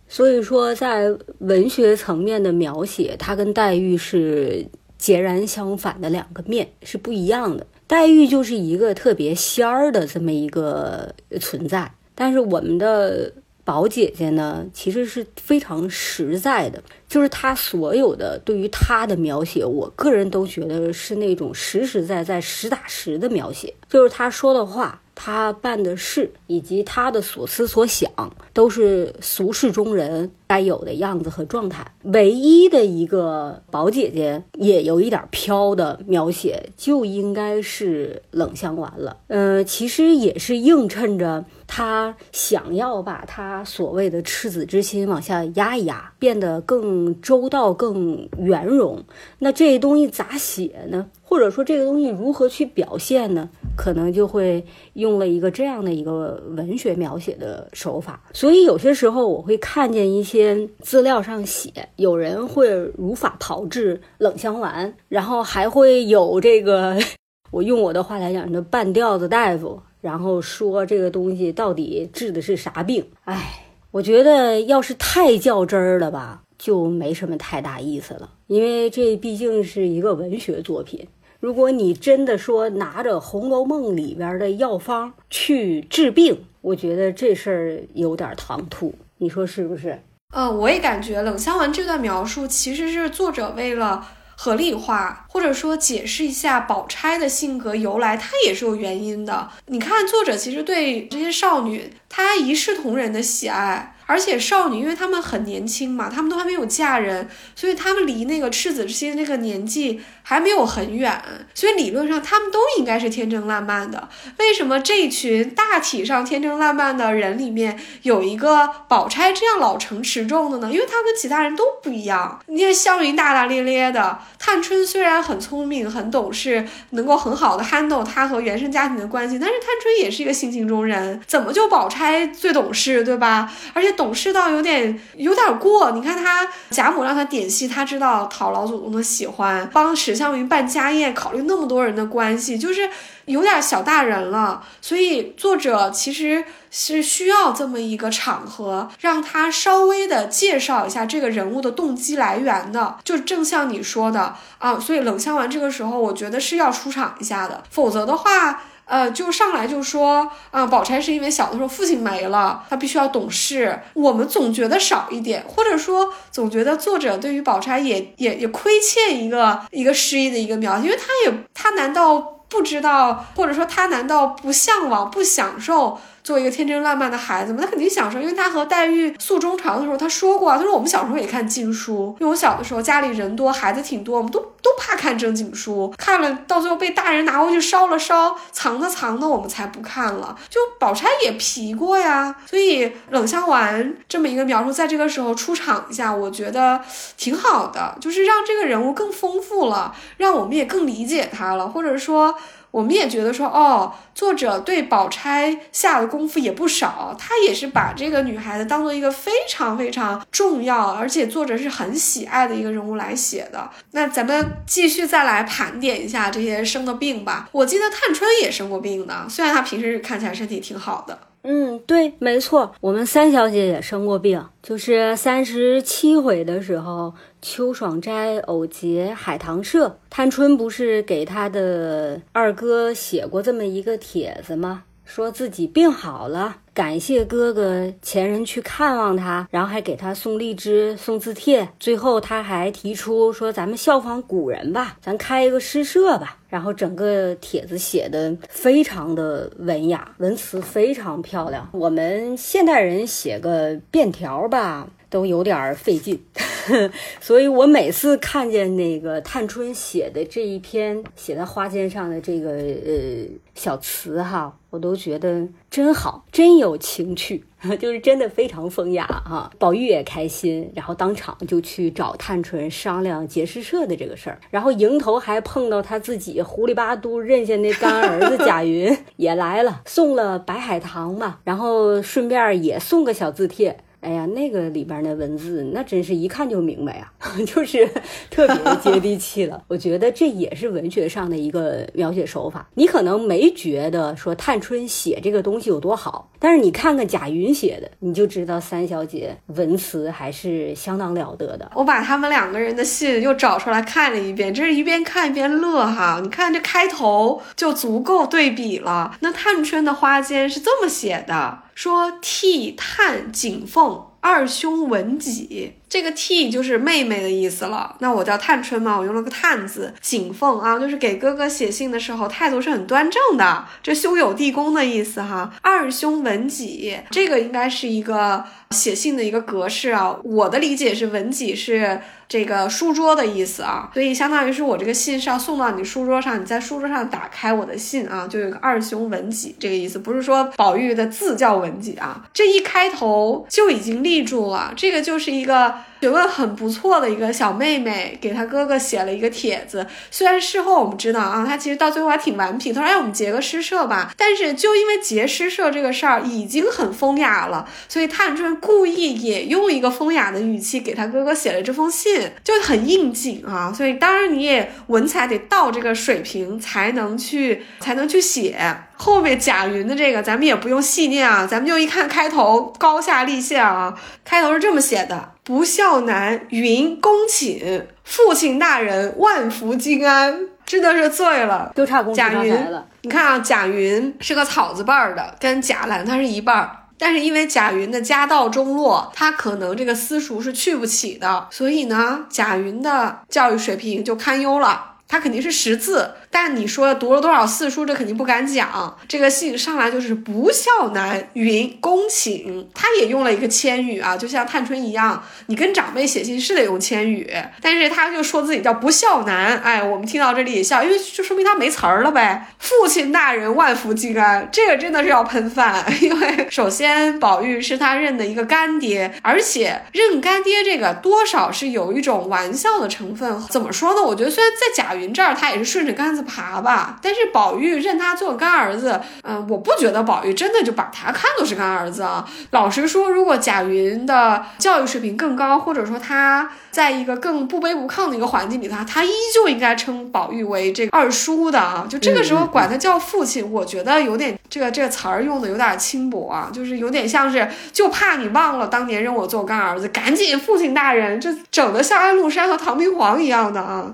[0.09, 4.67] 所以说在文学层面的描写，她跟黛玉是
[4.99, 7.67] 截然相反的两个面，是不一样的。
[7.87, 13.33] 黛玉就是一个特别仙儿的这么一个存在，但是我们的。
[13.67, 25.03] 宝姐姐呢，其实是非常实在的，就是她所有的对于她的描写，我个人都觉得是那种实实在在、实打实的描写，就是她说的话。
[25.19, 28.07] 他办的事以及他的所思所想，
[28.53, 31.91] 都是俗世中人该有的样子和状态。
[32.03, 39.17] 唯一的一个宝姐姐也有一点飘的描写，就应该是冷香丸了。
[39.29, 49.03] 嗯，其实也是映衬着他想要把他所谓的赤子之心往下压一压，变得更周到、更圆融。
[49.39, 51.07] 那这东西咋写呢？
[51.23, 53.49] 或者说这个东西如何去表现呢？
[53.77, 58.23] 可能就会用了一个这样的一个文学描写的手法。
[58.33, 66.97] 所以有些时候我会看见一些资料上写，有人会如法炮制冷香丸，然后还会有这个，
[67.51, 73.05] 我用我的话来讲，这半吊子大夫，然后说这个东西到底治的是啥病？
[73.25, 81.09] 哎，我觉得要是太较真儿了吧，就没什么太大意思了，因为这毕竟是一个文学作品。
[81.41, 90.01] 如果你真的说拿着《红楼梦》里边的药方去治病，我觉得这事儿有点唐突，你说是不是？
[90.33, 99.51] 呃，我也感觉冷香丸这段描述其实是作者为了合理化，或者说解释一下宝钗的性格由来，它也是有原因的。
[99.67, 103.96] 你看，作者其实对这些少女，她一视同仁的喜爱。
[104.07, 111.23] 而且少女，因为她们很年轻嘛，她们都还没有嫁人，所以她们离那个赤子之心那个年纪还没有很远，
[111.55, 114.09] 所以理论上她们都应该是天真烂漫的。
[114.39, 120.71] 为什么这群大体上天真烂漫的人里面有一个宝钗这样老成持重的呢？
[120.73, 122.41] 因为她跟其他人都不一样。
[122.47, 133.53] 你看湘云大大咧咧的，探春虽然很聪明很懂事，能够很好的 handle 她和原生家庭的关系，但是探春也是一个性情中人，怎么就宝钗最懂事，对吧？
[133.73, 135.91] 而且懂事到有点有点过。
[135.93, 142.89] 你看她贾母让她点戏，她知道讨老祖宗的喜欢，帮史湘云办家宴，考虑那么多人的关系，就是
[143.25, 144.63] 有点小大人了。
[144.81, 152.97] 所以作者其实是需要这么一个场合，让他稍微的介绍一下这个人物的动机来源的。
[153.03, 158.63] 就正像你说的啊，所以冷香丸这个时候，我觉得是要出场一下的，否则的话。
[158.87, 163.81] 呃，就上来就说啊，宝钗是因为小的时候父亲没了，她必须要懂事。
[163.95, 172.19] 我们总觉得少一点，或者说总觉得作者对于宝钗也也也亏欠一个一个诗意的一个描写，因为她也她难道
[172.49, 175.99] 不知道，或者说她难道不向往不享受？
[176.27, 190.37] 做一个天真烂漫的孩子嘛，他肯定享受，因为他和黛玉诉衷肠的时候，他说过啊，他说我们小时候也看禁书，因为我小的时候家里人多，孩子挺多，我们都都怕看正经书，看了到最后被大人拿回去烧了烧，藏着藏着，我们才不看了。
[190.51, 196.81] 就宝钗也皮过呀，所以冷香丸这么一个描述，在这个时候出场一下，我觉得
[197.17, 202.37] 挺好的，就是让这个人物更丰富了，让我们也更理解他了，或者说。
[202.77, 213.71] 我们也觉得说，哦，作者对宝钗下的功夫也不少，他也是把这个女孩子当做一个非常非常重要，而且作者是很喜爱的一个人物来写的。
[213.93, 217.49] 那咱们继续再来盘点一下这些生的病吧。
[217.51, 221.19] 我记得探春也生过病的，虽然她平时看起来身体挺好的。
[221.49, 227.15] 嗯，对，没错，我们三小姐也生过病，就是三十七回的时候，
[227.49, 234.83] 秋爽斋偶结海棠社，探春不是给他的二哥写过这么一个帖子吗？
[235.05, 241.69] 说自己病好了，感谢哥哥前人去看望他，然后还给他送荔枝、送字帖。
[241.79, 251.69] 最后他还提出说：“咱们效仿古人吧，咱开一个诗社吧。”然后整个帖子写的非常的文雅，文词非常漂亮。
[251.73, 254.89] 我们现代人写个便条吧。
[255.09, 256.21] 都有点费劲，
[257.21, 267.45] 所以我每次看见那个探春写的这一篇写在花笺上的这个呃小词哈，我都觉得真好，真有情趣，
[267.79, 269.51] 就是真的非常风雅哈。
[269.59, 283.79] 宝玉也开心，然后当场就去找探春商量结诗社的这个事儿，然后迎头还碰到他自己糊里八都认下那干儿子贾云 也来了，送了白海棠嘛，然后顺便也送个小字帖。
[284.07, 287.13] 哎呀，那个里边的文字，那真是一看就明白啊，
[287.45, 287.85] 就是
[288.31, 289.61] 特别接地气了。
[289.67, 292.69] 我觉得这也是文学上的一个描写手法。
[292.75, 301.69] 你可能没觉得说探春写这个东西有多好，但是你看看贾云写的，你就知道三小姐文词还是相当了得的。
[301.75, 306.21] 我把他们两个人的信又找出来看了一遍，这是一边看一边乐哈。
[306.23, 309.17] 你看这开头就足够对比了。
[309.19, 311.59] 那探春的花笺是这么写的。
[311.77, 317.97] 说替探景凤二兄闻己，这个替就是妹妹的意思了。
[318.01, 319.93] 那我叫探春嘛，我用了个探字。
[320.01, 325.53] 景凤啊，就是给哥哥写信的时候态度是很端正的，这兄友弟恭的意思哈。
[325.63, 330.17] 二兄文己，这个应该是一个写信的一个格式啊。
[330.25, 332.01] 我的理解是文己是。
[332.29, 345.76] 这个书桌的意思啊，所以相当于是我这个信是要送到你书桌上，你在书桌上打开我的信啊，就有个二兄文己这个意思，不是说宝玉的字叫文己啊，这一开头就已经立住了，这个就是一个。
[346.01, 349.87] 学问很不错的一个小妹妹，给她哥哥写了一个帖子。
[350.11, 352.73] 虽然事后我们知道啊，她其实到最后还挺顽皮。
[352.73, 363.73] 她说：“哎，我们结个诗社吧。”但是就因为结诗社这个事儿已经很风雅了，所以探春故意也用一个风雅的语气给她哥哥写了这封信，就很应景啊。
[363.73, 368.57] 所以当然你也文采得到这个水平才能去才能去写
[368.99, 373.99] 后面贾云的这个，咱们也不用细念啊，咱们就一看开头高下立现啊。
[374.25, 375.36] 开头是这么写的。
[375.47, 382.85] 不孝男云恭请父亲大人万福金安，真的是醉了，就差贾云了。
[383.03, 386.69] 你看啊，贾云是个草字辈儿的，跟贾兰他是一辈儿，
[386.99, 394.95] 但是因为贾云的家道中落，他可能这个私塾是去不起的，所以呢，贾云的教育水平就堪忧了。
[395.09, 396.11] 他肯定是识字。
[396.39, 398.95] 但你说读了多少四书，这肯定不敢讲。
[399.09, 407.27] 这个信上来就是不孝男云恭请，他也用了一个谦语啊，就像探春一样，你跟长辈写信是得用谦语，
[407.63, 409.57] 但是他就说自己叫不孝男。
[409.61, 412.49] 哎，我们听到这里也笑，因为就说明他没词儿了呗。
[412.59, 423.43] 父亲大人万福金安，这个真的是要喷饭， 因为首先宝玉是他认的一个干爹，而且认干爹这个多少是有一种玩笑的成分。
[423.49, 424.03] 怎么说呢？
[424.03, 432.29] 我觉得虽然在贾云这儿他也是顺着杆子爬吧，但是宝玉认他做干儿子，嗯，我不觉得宝玉真的就把他看作是干儿子啊。
[432.51, 436.51] 老实说，如果贾云的教育水平更高，或者说他。
[436.77, 441.87] 在一个更不卑不亢的一个环境里，他他依旧应该称宝玉为这个二叔的啊。
[441.89, 453.91] 就这个时候管他叫父亲，我觉得有点这个这个词儿用的有点轻薄啊，就是有点像是就怕你忘了当年认我做干儿子，赶紧父亲大人，这整的像安禄山和唐明皇一样的啊。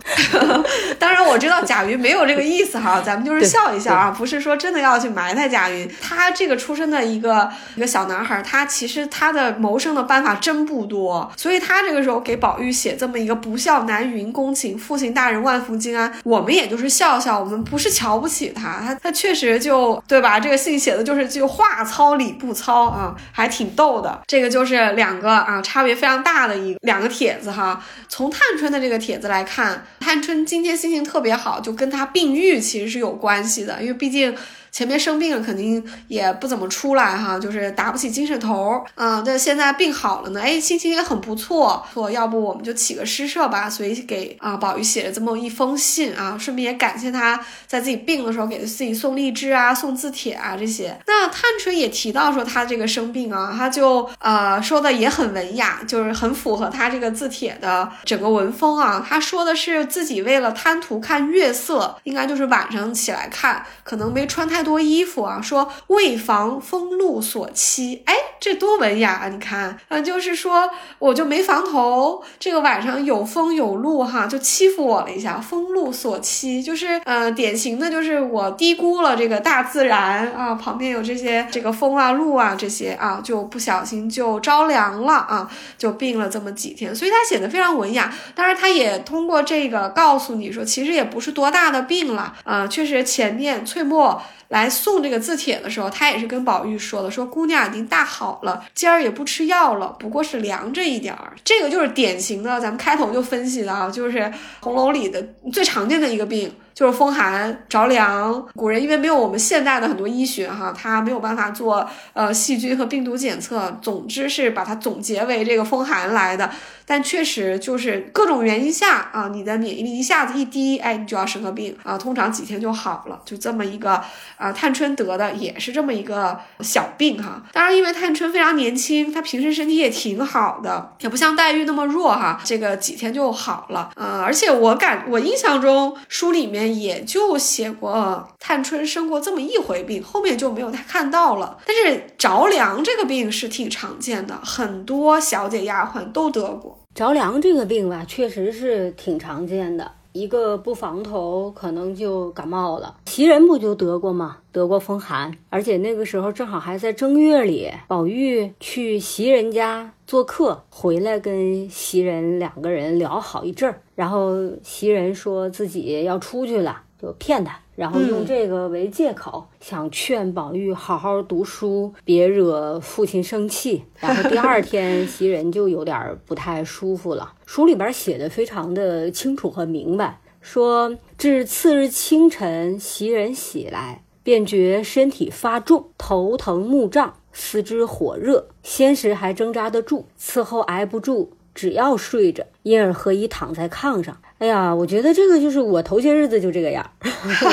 [0.99, 5.89] 当然我知道贾云没有这个意思哈，咱们就是笑一笑啊，不是说真的要去埋汰贾云。
[6.01, 12.72] 他这个出身的一个一个小男孩，他其实他的谋生的办法真不多，所以他这个时候给宝玉。
[12.73, 20.41] 写这么一个不孝男云公请父亲大人万福金安，我们也就是笑笑，我们不是瞧不起他，他他确实就对吧？
[20.41, 24.23] 这个信写的就是就话糙理不糙啊，还挺逗的。
[24.27, 27.85] 这个就是两个啊差别非常大的一两个帖子哈。
[28.09, 34.35] 从探春的这个帖子来看，探春今天心情特别好，就跟他病愈其实是有关系的，因为毕竟。
[34.73, 39.23] 前面生病了，肯定也不怎么出来哈，就是打不起精神头啊。
[39.25, 41.87] 但现在病好了呢，哎，心情也很不错。
[41.93, 43.69] 错，要不我们就起个诗社吧。
[43.69, 50.99] 所以给啊宝玉写了这么一封信啊，顺便也感谢他在自己病的时候给自己送荔枝啊、送字帖啊这些。
[51.07, 59.05] 那探春也提到说他这个生病啊，他就呃说的也很文雅，就是很符合他这个字帖的整个文风啊。
[59.07, 64.62] 他说的是自己为了贪图看月色，应该就是晚上起来看，可能没穿太。
[64.63, 69.29] 多衣服啊，说为防风露所欺，哎，这多文雅啊！
[69.29, 75.39] 你看，嗯，就是说我就没防头，这个晚上有风有露哈，就欺负我了一下。
[75.41, 86.95] 风露所欺，就是呃，典型的就是我低估了这个大自然啊，旁边有这些这个风啊、露啊这些啊，就不小心就着凉了啊，就病了这么几天。
[86.95, 94.23] 所以他显得非常文雅，当然他也通过这个告诉你说，其实也不是多大的病了啊，确实前面翠墨。
[94.53, 101.33] 来送这个字帖的时候，他也是跟宝玉说的，说姑娘已经大好了，今儿也不吃药了，不过是凉着一点儿。
[101.43, 104.31] 这个就是典型的，咱们开头就分析的啊，就是
[104.61, 106.55] 红楼里的最常见的一个病。
[106.75, 116.51] 就是风寒着凉，古人因为没有我们现代的很多医学哈，他没有办法做呃细菌和病毒检测，总之是把它总结为这个风寒来的。
[116.85, 124.03] 但确实就是各种原因下啊，你的免疫力一下子一低，哎，你就要生个病啊，通常几天就好了，就这么一个
[124.37, 124.53] 啊。
[124.53, 127.43] 探春得的也是这么一个小病哈。
[127.53, 134.21] 当然，因为探春非常年轻，她平时身体也挺好的，也不像黛玉那么弱哈，这个几天就好了啊。
[134.25, 136.62] 而且我感我印象中书里面。
[136.67, 141.59] 也就写过探春生过这么一回病，后面就没有太看到了。
[141.67, 149.93] 但是着凉这个病是挺常见的，很多小姐丫鬟都得过着凉这个病吧，确实是挺常见的。
[150.13, 152.97] 一个不防头，可能就感冒了。
[153.07, 154.39] 袭人不就得过吗？
[154.53, 167.59] 得过风寒，而且那个时候正好还在正月里，宝玉去袭人家做客，回来跟袭人两个人聊好一阵儿，然后袭人说自己要出去了，就骗他。
[167.75, 173.85] 然后用这个为借口，想劝宝玉好好读书，别惹父亲生气。
[173.99, 177.33] 然后第二天，袭人就有点不太舒服了。
[177.47, 194.19] 书里边写的非常的清楚和明白，说至次日清晨，袭人起来，便觉身体发重，头疼目胀，四肢火热，先时还挣扎得住，此后挨不住，只要睡着，因而何以躺在炕上。
[194.43, 196.85] 哎呀，我觉得这个就是我头些日子就这个样，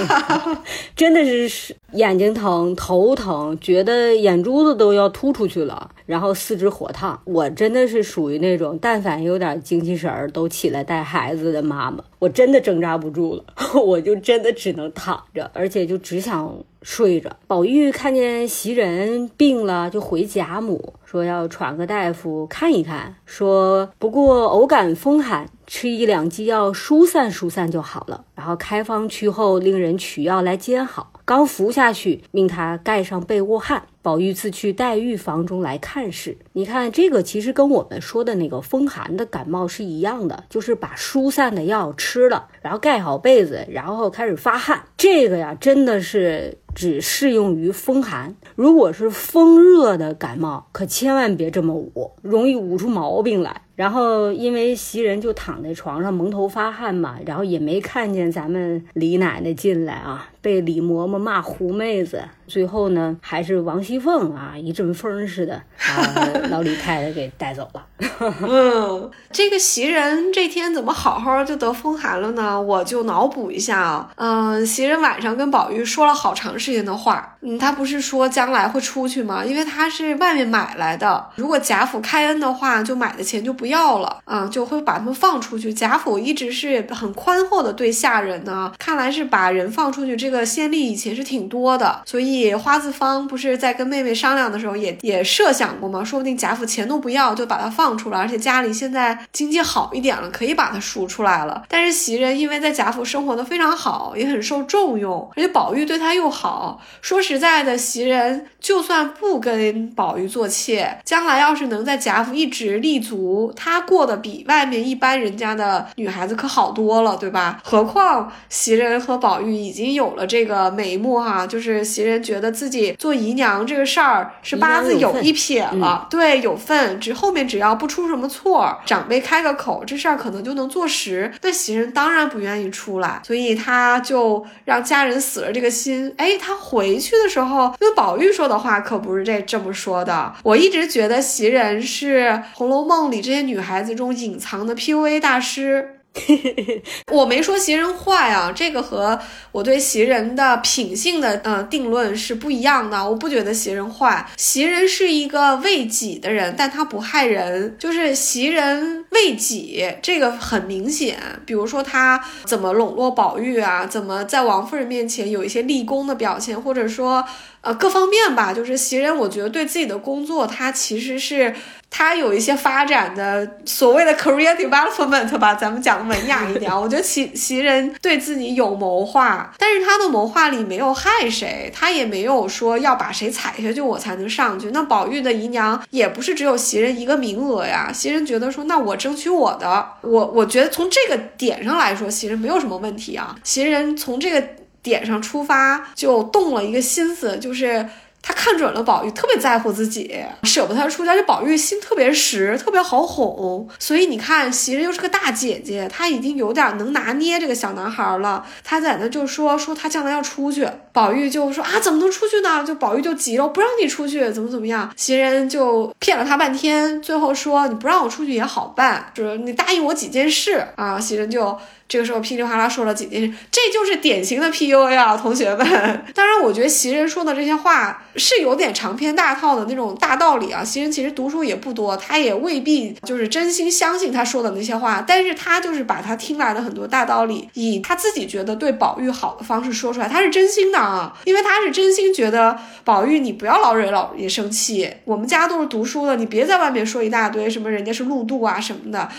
[0.97, 7.21] 真的是眼睛疼、头疼，觉得眼珠子都要凸出去了，然后四肢火烫。
[7.23, 12.03] 我真的是属于那种，但凡有点精气神儿，都起来带孩子的妈妈。
[12.17, 13.43] 我真的挣扎不住了，
[13.79, 17.29] 我就真的只能躺着，而且就只想睡着。
[17.45, 25.45] 宝玉看见袭人病了，就回贾母说要传个大夫看一看，说不过偶感风寒。
[25.71, 28.25] 吃一两剂药疏散疏散就好了。
[28.39, 31.11] 然后开方区后，令人取药来煎好。
[31.25, 33.83] 刚服下去，命他盖上被窝汗。
[34.01, 36.37] 宝玉自去黛玉房中来看事。
[36.53, 44.83] 你看这个，其实跟我们说的那个风寒的感冒是一样的，就是把疏散的药吃了，然后盖好被子，然后开始发汗。
[44.95, 48.33] 这个呀，真的是只适用于风寒。
[48.55, 53.63] 如果是风热的感冒，可千万别这么捂，容易捂出毛病来。
[53.79, 62.23] 然后因为袭人就躺在床上蒙头发汗嘛，然后也没看见咱们李奶奶进来啊，被李嬷嬷骂狐妹子。
[62.47, 67.85] 最后呢，还是王熙凤啊，一阵风似的，把老李太太给带走了。
[68.41, 72.59] 嗯，这个袭人这天怎么好好就得风寒了呢？
[72.59, 79.45] 我就脑补一下啊，嗯，袭人晚上跟宝玉说了好长时间的话，嗯，他不是说将来会出去吗？
[79.45, 85.71] 因为他是外面买来的，如果贾府开恩的话，就买的钱就不要了啊，就会把他们放出去。
[85.71, 92.53] 贾府一直是很宽厚的对下人呢，看来是把人放出去，这这个先例以前是挺多的，所以。
[92.53, 96.03] 花子方不是在跟妹妹商量的时候，也也设想过吗？
[96.03, 101.63] 说不定贾府钱都不要，就把他放出来，而且家里现在经济好一点了，可以把他赎出来了。
[101.67, 106.79] 但是袭人因为在贾府生活的非常好，也很受重用，而且宝玉对她又好。
[107.01, 117.59] 说实在的，袭人就算不跟宝玉做妾，将来要是能在贾府一直立足，她过得比外面一般人家的女孩子可好多了，对吧？
[117.63, 122.19] 何况袭人和宝玉已经有了这个眉目哈，就是袭人。
[122.21, 126.99] 觉得自己做姨娘这个事儿是八字有一撇了，对，有份。
[126.99, 131.31] 只后面只要不出什么错，长辈开个口，这事儿可能就能坐实。
[131.41, 136.13] 那袭人当然不愿意出来，所以他就让家人死了这个心。
[136.17, 140.33] 哎，他回去的时候，那宝玉说的话可不是这这么说的。
[140.43, 145.95] 我一直觉得袭人是《红楼梦》里这些女孩子中隐藏的 PUA 大师。
[147.13, 149.19] 我没说袭人坏啊，这个和
[149.51, 153.09] 我对袭人的品性的呃定论是不一样的。
[153.09, 157.75] 我不觉得袭人坏，袭人是一个为己的人，但他不害人。
[157.77, 161.17] 就是袭人为己，这个很明显。
[161.45, 167.23] 比如说他怎么笼络宝玉啊，怎么在王夫人面前有一些立功的表现，或者说。
[167.61, 171.53] 呃，各方面吧，就是袭人，我觉得对自己的工作，他其实是
[171.89, 184.71] 他有一些发展的所谓的 career development 吧，咱们讲的文雅一点，我觉得袭袭人对自己有谋划，但是他的谋划里没有害谁，他也没有说要把谁踩下去我才能上去。
[184.71, 194.41] 那宝玉的姨娘也不是只有袭人一个名额呀，袭人觉得说，那我争取我的，我我觉得从这个点上来说，袭人没有什么问题啊，袭人从这个。
[194.81, 197.87] 点上出发就动了一个心思，就是
[198.21, 200.13] 他看准了宝玉特别在乎自己，
[200.43, 201.15] 舍不得他出家。
[201.15, 203.67] 就宝玉心特别实，特别好哄。
[203.79, 208.45] 所以你看，袭人又是个大姐姐，她已经有点能拿捏这个小男孩了。
[208.61, 212.61] 她在那就说说他将来要出去，宝玉就说啊怎么能出去呢？
[212.65, 214.91] 就宝玉就急了，不让你出去，怎么怎么样？
[214.97, 220.99] 袭人就骗了他半天，最后说你不让我出去也好办，就是你答应我几件事啊。
[220.99, 221.57] 袭人就。
[221.89, 225.67] 这个时候噼里啪啦说了几件，这就是典型的 PUA 啊，同学们。
[226.13, 230.63] 当然，我觉得袭人说的这些话是有点长篇大套的那种大道理啊。
[230.63, 249.09] 袭人其实读书也不多，他也未必就是真心相信他说的那些话，但是他就是把他听来的很多大道理，以他自己觉得对宝玉好的方式说出来，他是真心的啊，因为他是真心觉得宝玉你不要老惹老爷生气，我们家都是读书的，你别在外面说一大堆什么人家是路度啊什么的。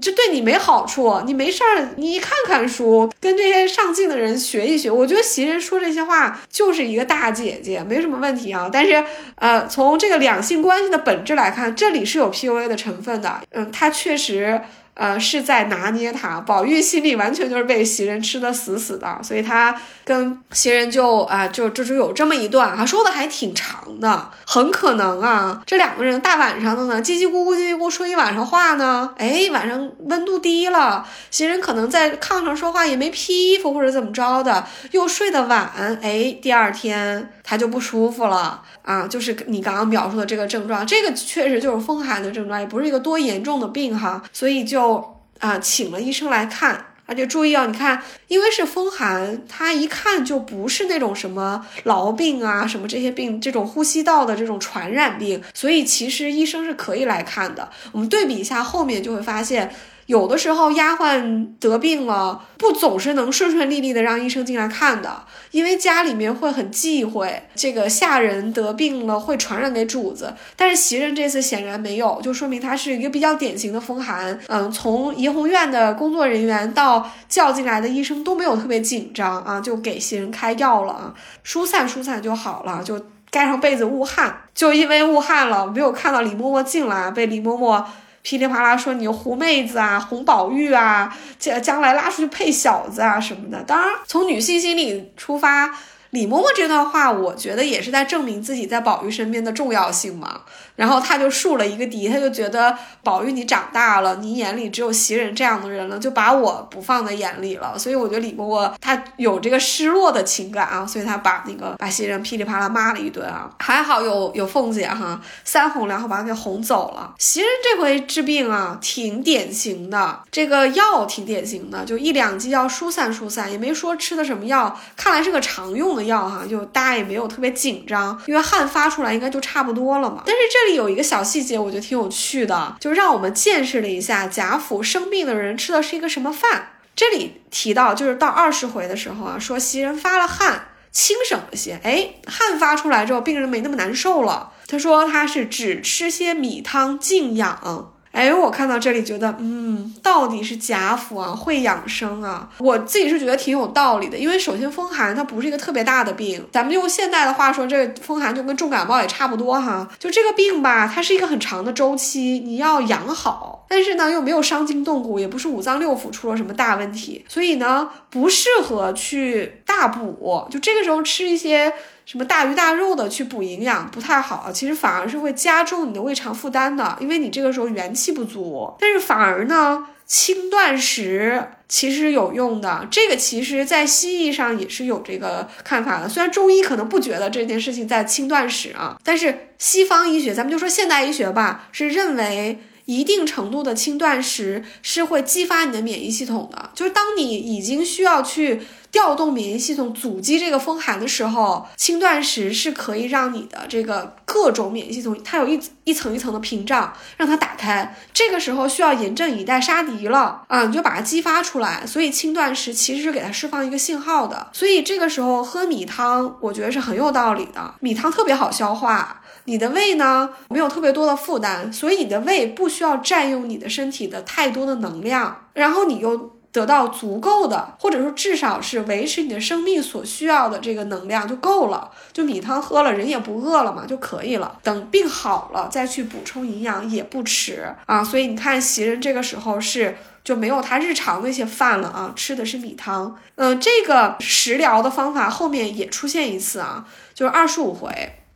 [0.00, 4.90] 这对你没好处，你没事儿，你看看书，跟这些上进的人学一学。
[4.90, 8.68] 我觉得袭人说这些话就是一个大姐姐，没什么问题啊。
[8.72, 9.04] 但是，
[9.36, 13.40] 呃，从这个两性关系的本质来看，这里是有 PUA 的成分的。
[13.50, 14.60] 嗯，他确实。
[14.96, 35.70] 呃，是在拿捏他，宝玉心里完全就是被袭人吃的死死的，所以他跟袭人就啊，就这就有这么一段啊，说的还挺长的，很可能啊，这两个人大晚上的呢，叽叽咕咕叽叽咕说一晚上话呢，哎，晚上温度低了，袭人可能在炕上说话也没披衣服或者怎么着的，又睡得晚，
[36.00, 38.60] 哎，第二天他就不舒服了。
[38.82, 57.68] 啊，就是你刚刚描述的这个症状，这个确实就是风寒的症状，也不是一个多严重的病哈，所以就啊请了医生来看，而且注意啊，你看，因为是风寒，它一看就不是那种什么痨病啊，什么这些病，这种呼吸道的这种传染病，所以其实医生是可以来看的。
[57.92, 59.72] 我们对比一下后面就会发现。
[60.06, 70.34] 有的时候丫鬟得病了，不总是能顺顺利利的让医生进来看的，因为家里面会很忌讳这个下人得病了会传染给主子。
[70.56, 74.38] 但是袭人这次显然没有，就说明她是一个比较典型的风寒。
[74.48, 83.00] 嗯，从怡红院的工作人员到叫进来的医生都没有特别紧张啊，就给袭人开药了啊，疏散疏散就好了，就。
[83.28, 87.84] 盖上被子捂汗，就因为捂汗了，没有看到李嬷嬷进来，被李嬷嬷
[88.26, 93.62] 噼里啪啦说你胡妹子啊，红宝玉啊，将将来拉出去配小子啊什么的。
[93.62, 95.72] 当然，从女性心理出发。
[96.16, 100.40] 李嬷嬷这段话，我觉得也是在证明自己在宝玉身边的重要性嘛。
[100.74, 107.78] 然后他就竖了一个敌，他就觉得宝玉你长大了，你眼里只有袭人这样的人了，就把我不放在眼里了。
[107.78, 113.50] 所以我觉得李嬷嬷她有这个失落的情感啊，所以她把那个把袭人噼里啪啦骂了一顿啊。
[113.58, 117.14] 还好有有凤姐哈，三哄两哄把她给哄走了。
[117.18, 126.05] 袭人这回治病啊，挺典型的，这个药挺典型的，就一两剂药疏散疏散，也没说吃的什么药，看来是个常用的。
[126.06, 130.22] 药哈，就大家也没有特别紧张，因为汗发出来应该就差不多了嘛。
[130.24, 136.70] 但是这里有一个小细节，我觉得挺有趣的，就让我们见识了一下贾府生病的人吃的是一个什么饭。
[136.94, 141.78] 这里提到就是到二十回的时候啊，说袭人发了汗，轻省了些。
[141.82, 144.52] 哎，汗发出来之后，病人没那么难受了。
[144.66, 147.92] 他说他是只吃些米汤静养。
[148.16, 154.16] 哎，我看到这里觉得，嗯，到底是贾府啊会养生啊，我自己是觉得挺有道理的。
[154.16, 159.86] 因为首先风寒它不是一个特别大的病，咱们用现代的话说，这风寒就跟重感冒也差不多哈。
[159.98, 170.46] 就这个病吧，它是一个很长的周期，你要养好，但是呢又没有伤筋动骨，也不是五脏六腑出了什么大问题，所以呢不适合去大补。
[170.50, 171.70] 就这个时候吃一些。
[172.06, 178.72] 什么大鱼大肉的去补营养不太好，其实反而是会加重你的胃肠负担的，因为你这个时候元气不足。
[178.78, 186.08] 但是反而呢，轻断食其实有用的，这个其实在西医上也是有这个看法的。
[186.08, 198.62] 虽然中医可能不觉得这件事情在轻断食啊，但是西方医学，咱们就说现代医学吧，是认为一定程度的轻断食是会激发你的免疫系统的，就是当你已经需要去。
[198.96, 207.94] 调动免疫系统阻击这个风寒的时候，轻断食是可以让你的这个各种免疫系统，它有一一层一层的屏障，让它打开。
[208.14, 211.84] 这个时候需要严阵以待杀敌了啊，你就把它激发出来。
[211.86, 214.48] 所以轻断食其实是给它释放一个信号的。
[214.54, 217.74] 所以这个时候喝米汤，我觉得是很有道理的。
[217.80, 226.34] 米汤特别好消化，你的胃呢没有特别多的负担，所以你的胃不需要占用你的身体的太多的能量，然后你又。
[226.56, 231.90] 得到足够的，或者说至少是维持你的生命所需要的这个能量就够了。
[232.14, 234.58] 就米汤喝了，人也不饿了嘛，就可以了。
[234.62, 238.02] 等病好了再去补充营养也不迟啊。
[238.02, 243.14] 所以你看袭人这个时候是就没有他日常那些饭了啊，吃的是米汤。
[243.34, 247.90] 嗯，这个食疗的方法后面也出现一次啊，就是二十五回，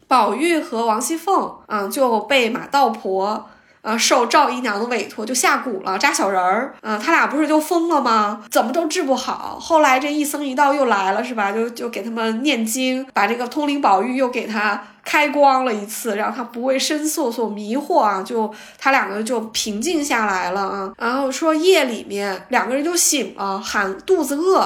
[0.07, 3.49] 宝玉和王熙凤啊就被马道婆。
[3.83, 6.75] 呃，受赵姨娘的委托就下蛊了，扎小人儿。
[6.83, 8.43] 呃，他俩不是就疯了吗？
[8.51, 9.59] 怎么都治不好。
[9.59, 11.51] 后来这一僧一道又来了，是吧？
[11.51, 18.23] 就就给他们念经，把这个通灵宝玉又给他开光了一次，让他不为声色所迷惑啊。
[18.23, 20.93] 就他两个就平静下来了啊。
[20.99, 24.59] 然后说夜里面两个人就醒了，喊肚子饿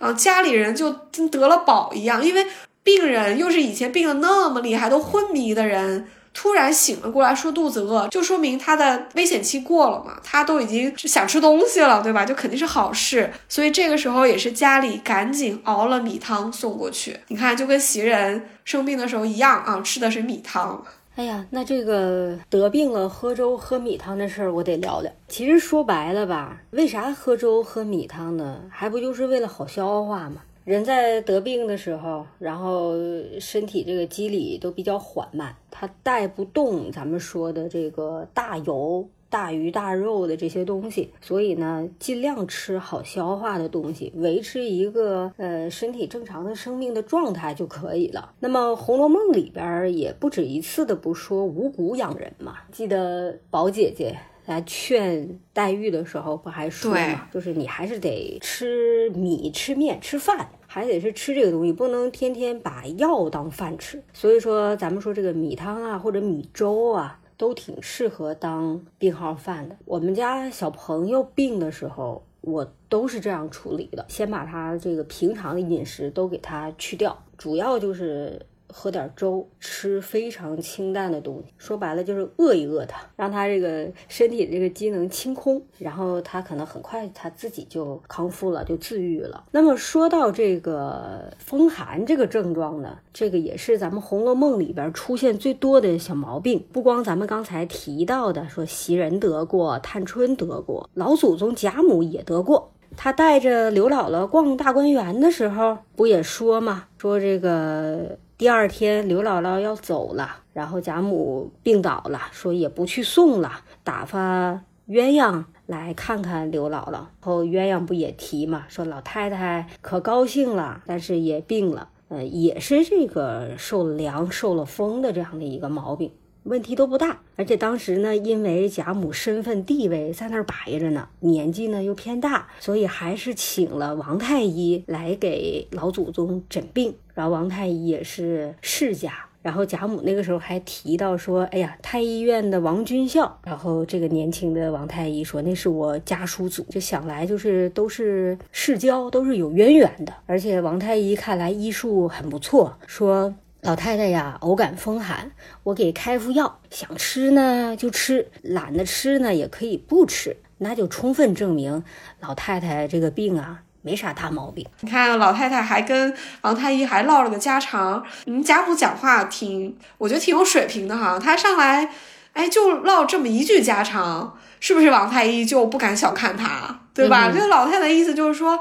[0.00, 2.44] 啊，家里人就跟得了宝一样，因为
[2.82, 6.08] 病人又是以前病的那么厉害，都昏迷的人。
[6.38, 12.26] 突然醒了过来，说肚子饿，就说明他的危险期过了嘛，他都已经想吃东西了，对吧？
[12.26, 17.18] 就肯定是好事，所以这个时候也是家里赶紧熬了米汤送过去。
[17.28, 20.84] 你看，就跟袭人生病的时候一样啊，吃的是米汤。
[21.14, 25.10] 哎呀，那这个得病了喝粥喝米汤的事儿，我得聊聊。
[25.28, 28.60] 其实说白了吧，为啥喝粥喝米汤呢？
[28.70, 30.42] 还不就是为了好消化吗？
[30.66, 32.94] 人在得病的时候，然后
[33.38, 48.32] 身体这个机理都比较缓慢，它带不动咱们说的这个大油、大鱼大肉的这些东西，所以呢，尽量吃好消化的东西，维持一个呃身体正常的生命的状态就可以了。
[48.40, 54.18] 那么《红楼梦》里边也不止一次的不说五谷养人嘛，记得宝姐姐。
[54.46, 64.02] 来劝黛玉的时候，不还说嘛，就是你还是得吃米、吃面、吃饭，还得是吃这个东西，不能天天把药当饭吃。
[64.12, 69.76] 所以说，咱们说这个米汤啊，或者米粥啊，都挺适合当病号饭的。
[69.84, 89.44] 我们家小朋友病的时候，我都是这样处理的，先把他这个平常的饮食都给他去掉，主要就是喝点粥，吃非常清淡的东西，说白了就是饿一饿他，让他这个身体这个机能清空，然后他可能很快他自己就康复了，就自愈了。
[89.52, 96.64] 那么说到这个风寒这个症状呢，这个也是咱们《红楼梦》里边出现最多的小毛病。
[96.72, 102.72] 不光咱们刚才提到的，说袭人得过，探春得过，老祖宗贾母也得过。
[102.96, 106.84] 他带着刘姥姥逛大观园的时候，不也说嘛？
[106.98, 108.18] 说这个。
[108.38, 117.06] 第二天，刘姥姥要走了，然后贾母病倒了，说也不去送了，打发鸳鸯来看看刘姥姥。
[117.20, 126.12] 后鸳鸯不也提嘛，说老太太可高兴了，但是也病了，呃，也是这个受了凉、受了风的这样的一个毛病。
[126.46, 136.94] 问题都不大，而且当时呢，因为贾母身份地位在那儿摆着呢，年纪呢又偏大，所以还是请了王太医来给老祖宗诊病。
[137.14, 150.12] 然后王太医也是世家，然后贾母那个时候还提到说：“哎呀，太医院的王君孝。”然后这个年轻的王太医说：“那是我家叔祖。”就想来就是都是世交，都是有渊源的。
[150.26, 153.34] 而且王太医看来医术很不错，说。
[153.66, 155.32] 老太太呀，偶感风寒，
[155.64, 161.82] 我给开副药，想吃呢就吃，懒得吃呢也可以不吃，那就充分证明
[162.20, 164.64] 老太太这个病啊没啥大毛病。
[164.82, 168.04] 你看，老太太还跟王太医还唠了个家常。
[168.26, 171.18] 你贾母讲话挺，我觉得挺有水平的哈。
[171.18, 171.90] 她上来，
[172.34, 177.32] 哎，就唠这么一句家常，是不是王太医就不敢小看她，对吧？
[177.34, 178.60] 这个老太太意思就是说。